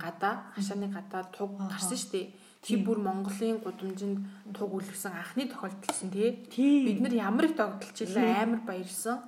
гадаа 0.00 0.34
хашааны 0.56 0.88
гадаа 0.88 1.22
туг 1.28 1.50
гарсан 1.60 1.98
шүү 1.98 2.12
дээ. 2.12 2.26
Тэр 2.64 2.80
бүр 2.80 2.98
Монголын 3.04 3.60
гудамжинд 3.60 4.18
туг 4.56 4.72
үлгсэн 4.72 5.12
анхны 5.12 5.44
тохиолдол 5.52 5.84
гэсэн 5.84 6.08
тий. 6.08 6.48
Бид 6.88 7.04
нар 7.04 7.12
ямар 7.12 7.44
их 7.52 7.56
тогтолж 7.60 7.96
илээ 8.00 8.48
амар 8.48 8.64
баярсан. 8.64 9.20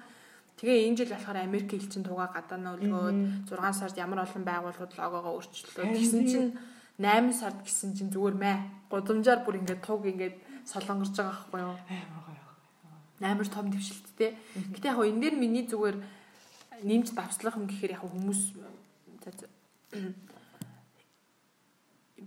Тэгээ 0.56 0.88
энэ 0.88 0.96
жил 0.96 1.12
болохоор 1.12 1.38
Америк 1.44 1.68
элчин 1.76 2.00
тугаа 2.00 2.32
гадаа 2.32 2.56
нь 2.56 2.72
өлгөөд 2.88 3.52
6 3.52 3.76
сард 3.76 4.00
ямар 4.00 4.24
олон 4.24 4.44
байгууллагууд 4.48 4.96
логогоо 4.96 5.32
өөрчлөлөө. 5.36 5.84
Тэгсэн 5.92 6.24
чинь 6.24 6.50
8 6.98 7.32
сард 7.32 7.60
гэсэн 7.60 7.92
чинь 7.92 8.12
зүгээр 8.12 8.36
мэ. 8.40 8.52
Гудамжаар 8.88 9.44
бүр 9.44 9.60
ингээд 9.60 9.84
туг 9.84 10.06
ингээд 10.08 10.36
солонгорж 10.64 11.12
байгаа 11.12 11.36
байхгүй 11.36 11.60
юу? 11.60 11.76
Амар 11.76 12.22
гоё. 12.24 12.44
Амар 13.20 13.48
том 13.48 13.68
дэвшилттэй. 13.68 14.32
Гэтэ 14.72 14.88
яг 14.88 14.98
энэ 15.04 15.20
дээр 15.20 15.36
миний 15.36 15.68
зүгээр 15.68 15.96
нэмж 16.88 17.12
давслах 17.12 17.56
юм 17.60 17.68
гэхээр 17.68 18.00
яг 18.00 18.04
хүмүүс 18.04 18.40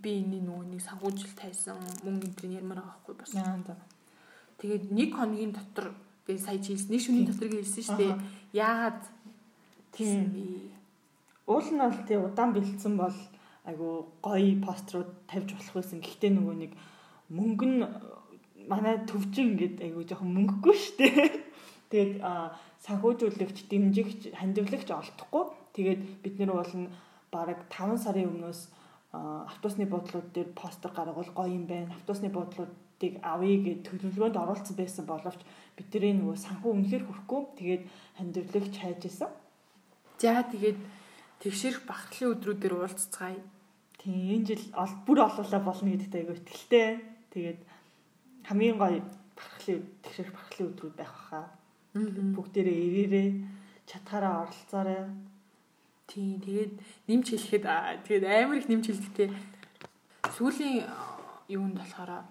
би 0.03 0.09
энэ 0.21 0.39
нэг 0.39 0.81
санхүүжил 0.85 1.33
тайсан 1.35 1.77
мөнгө 2.05 2.45
энэ 2.45 2.61
ярмаар 2.61 2.85
байгаа 2.85 3.01
байхгүй 3.03 3.15
бас. 3.17 3.33
Тэгээд 4.59 4.91
нэг 4.91 5.09
хоногийн 5.15 5.51
дотор 5.51 5.95
тэгээ 6.27 6.45
сая 6.45 6.59
жилс 6.61 6.87
нэг 6.87 7.01
шөнийн 7.03 7.27
дотор 7.27 7.49
гэлсэн 7.49 7.83
шүү 7.83 7.97
дээ. 7.97 8.13
Яагаад 8.53 9.01
тийм 9.91 10.29
уул 11.49 11.67
нь 11.67 11.81
бол 11.81 11.99
тий 12.07 12.17
удаан 12.21 12.53
бэлдсэн 12.53 12.93
бол 12.95 13.17
айгу 13.69 14.09
гоё 14.25 14.53
пострууд 14.65 15.09
тавьж 15.29 15.53
болох 15.53 15.75
байсан. 15.77 16.01
Гэхдээ 16.01 16.31
нөгөө 16.33 16.55
нэг 16.57 16.71
мөнгө 17.29 17.65
нь 17.69 17.81
манай 18.69 19.01
төвчин 19.05 19.53
ингээд 19.53 19.77
айгу 19.85 20.01
жоохон 20.05 20.33
мөнгөгүй 20.33 20.75
шүү 20.75 20.95
дээ. 20.97 21.29
Тэгээд 21.89 22.13
санхүүжүүлэгч, 22.85 23.57
дэмжигч, 23.69 24.21
хандивлагч 24.37 24.89
олдохгүй. 24.93 25.45
Тэгээд 25.73 26.01
бид 26.21 26.35
нэр 26.37 26.53
бол 26.53 26.73
нь 26.77 26.89
бараг 27.33 27.65
5 27.69 27.97
сарын 27.97 28.29
өмнөөс 28.29 28.61
автобусны 29.11 29.85
буудлууд 29.89 30.29
дээр 30.33 30.49
постэр 30.53 30.93
гаргавал 30.93 31.33
гоё 31.33 31.49
юм 31.49 31.65
байна. 31.65 31.93
Автобусны 31.97 32.29
буудлуудыг 32.29 33.13
авъя 33.25 33.57
гэж 33.65 33.77
төлөвлөгөөнд 33.89 34.37
оруулсан 34.37 34.75
байсан 34.77 35.05
боловч 35.09 35.41
бидний 35.73 36.13
нөгөө 36.13 36.37
санхүү 36.37 36.71
үнэхээр 36.77 37.03
хүрхгүй. 37.09 37.41
Тэгээд 37.57 37.83
хандивлагч 38.21 38.73
хайж 38.77 39.01
исэн. 39.09 39.33
За 40.21 40.45
тэгээд 40.45 40.77
тэгшэрх 41.41 41.89
багтлын 41.89 42.37
өдрүүдээр 42.37 42.73
уулзцгаая. 42.75 43.41
Тийм 43.99 44.41
энэ 44.41 44.47
жил 44.47 44.63
бүр 45.05 45.19
олоолаа 45.27 45.61
болно 45.61 45.91
гэдэгт 45.91 46.15
айгүй 46.15 46.35
итгэлтэй. 46.39 46.87
Тэгээд 47.35 47.59
хамгийн 48.47 48.77
гоё 48.79 49.03
багтлын 49.35 49.83
тэгшэрх 50.03 50.31
багтлын 50.33 50.69
өдрүүд 50.71 50.95
байх 50.95 51.11
баха. 51.11 51.41
Бүгдээрээ 51.93 52.79
ирээрээ 52.87 53.29
чатгаараа 53.85 54.47
оролцоорой. 54.47 55.03
Тийм 56.07 56.39
тэгээд 56.41 56.73
нэмж 57.11 57.25
хэлэхэд 57.27 57.65
тэгээд 58.07 58.25
амар 58.25 58.57
их 58.57 58.67
нэмж 58.71 58.85
хэлэхдээ 58.87 59.29
сүүлийн 60.35 60.87
юунд 61.51 61.75
болохоор 61.77 62.23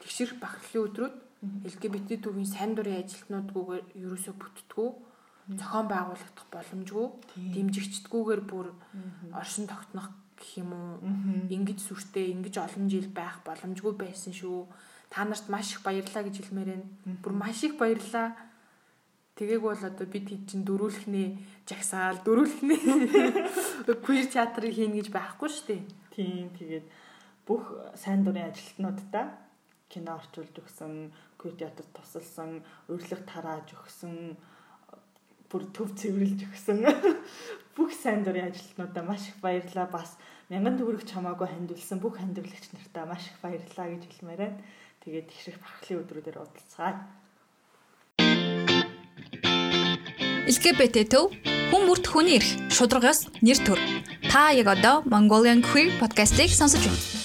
тэгшэрх 0.00 0.38
багтлын 0.38 0.86
өдрүүд 0.86 1.14
LGBT 1.66 2.08
төвийн 2.24 2.48
сайн 2.48 2.72
дурын 2.74 2.98
ажилтнуудгүйгээр 3.02 3.84
ерөөсөө 4.00 4.34
бүтдгүү 4.38 4.88
зохион 5.60 5.86
байгуулагдах 5.88 6.46
боломжгүй 6.52 7.06
дэмжигчдгүйгээр 7.54 8.42
бүр 8.50 8.66
оршин 9.32 9.70
тогтнох 9.70 10.10
гэх 10.38 10.62
юм 10.62 10.70
уу? 10.72 11.02
Ингэж 11.50 11.82
сүртэй 11.82 12.32
ингэж 12.32 12.62
олон 12.62 12.86
жил 12.86 13.10
байх 13.10 13.42
боломжгүй 13.42 13.94
байсан 13.98 14.32
шүү. 14.32 14.70
Та 15.10 15.26
нарт 15.26 15.50
маш 15.50 15.74
их 15.74 15.82
баярлалаа 15.82 16.24
гэж 16.24 16.40
хэлмээр 16.40 16.70
байна. 16.72 16.86
Бүр 17.22 17.34
маш 17.34 17.66
их 17.66 17.76
баярлалаа 17.76 18.48
Тэгээг 19.38 19.62
бол 19.62 19.78
одоо 19.78 20.06
бид 20.10 20.26
хэд 20.34 20.50
чин 20.50 20.66
дөрүүлхний 20.66 21.38
жагсаал 21.62 22.18
дөрүүлхний 22.26 22.82
queer 24.02 24.26
театрыг 24.26 24.74
хийнэ 24.74 24.98
гэж 24.98 25.14
байхгүй 25.14 25.46
шүү 25.46 25.66
дээ. 25.70 25.82
Тийм 26.10 26.50
тэгээд 26.58 26.86
бүх 27.46 27.70
сайн 27.94 28.26
дурын 28.26 28.50
ажилтнуудаа 28.50 29.38
кино 29.86 30.18
орчуулж 30.18 30.58
өгсөн, 30.58 31.14
queer 31.38 31.54
театрт 31.54 31.86
тусалсан, 31.94 32.66
урилга 32.90 33.22
тарааж 33.30 33.78
өгсөн, 33.78 34.34
бүр 35.48 35.64
төв 35.72 35.96
цэвэрлж 35.96 36.44
өгсөн 36.48 36.84
бүх 37.76 37.94
сайн 37.94 38.24
дурын 38.24 38.50
ажилтнуудаа 38.50 39.04
маш 39.04 39.28
их 39.30 39.36
баярлалаа. 39.40 39.88
Бас 39.88 40.16
мянган 40.50 40.76
төгрөг 40.76 41.06
чамаагүй 41.08 41.48
хандвалсан 41.48 41.98
бүх 42.02 42.18
хандвалагч 42.20 42.74
нартаа 42.74 43.06
маш 43.06 43.30
их 43.30 43.36
баярлалаа 43.40 43.88
гэж 43.94 44.02
хэлмээр 44.04 44.40
байна. 44.42 44.60
Тэгээд 45.04 45.28
их 45.30 45.58
бархлын 45.62 46.00
өдрүүдээр 46.02 46.40
уудалцгаая. 46.42 46.96
LGBT 50.48 50.96
төв 51.12 51.32
хүн 51.70 51.82
бүрт 51.84 52.06
хүний 52.08 52.40
эрх 52.40 52.50
шударгаас 52.72 53.28
нэр 53.44 53.60
төр. 53.62 53.80
Та 54.32 54.50
яг 54.56 54.68
одоо 54.72 55.04
Mongolian 55.04 55.60
Queer 55.60 55.92
podcast-ийг 56.00 56.52
сонсож 56.52 56.82
байна. 56.84 57.17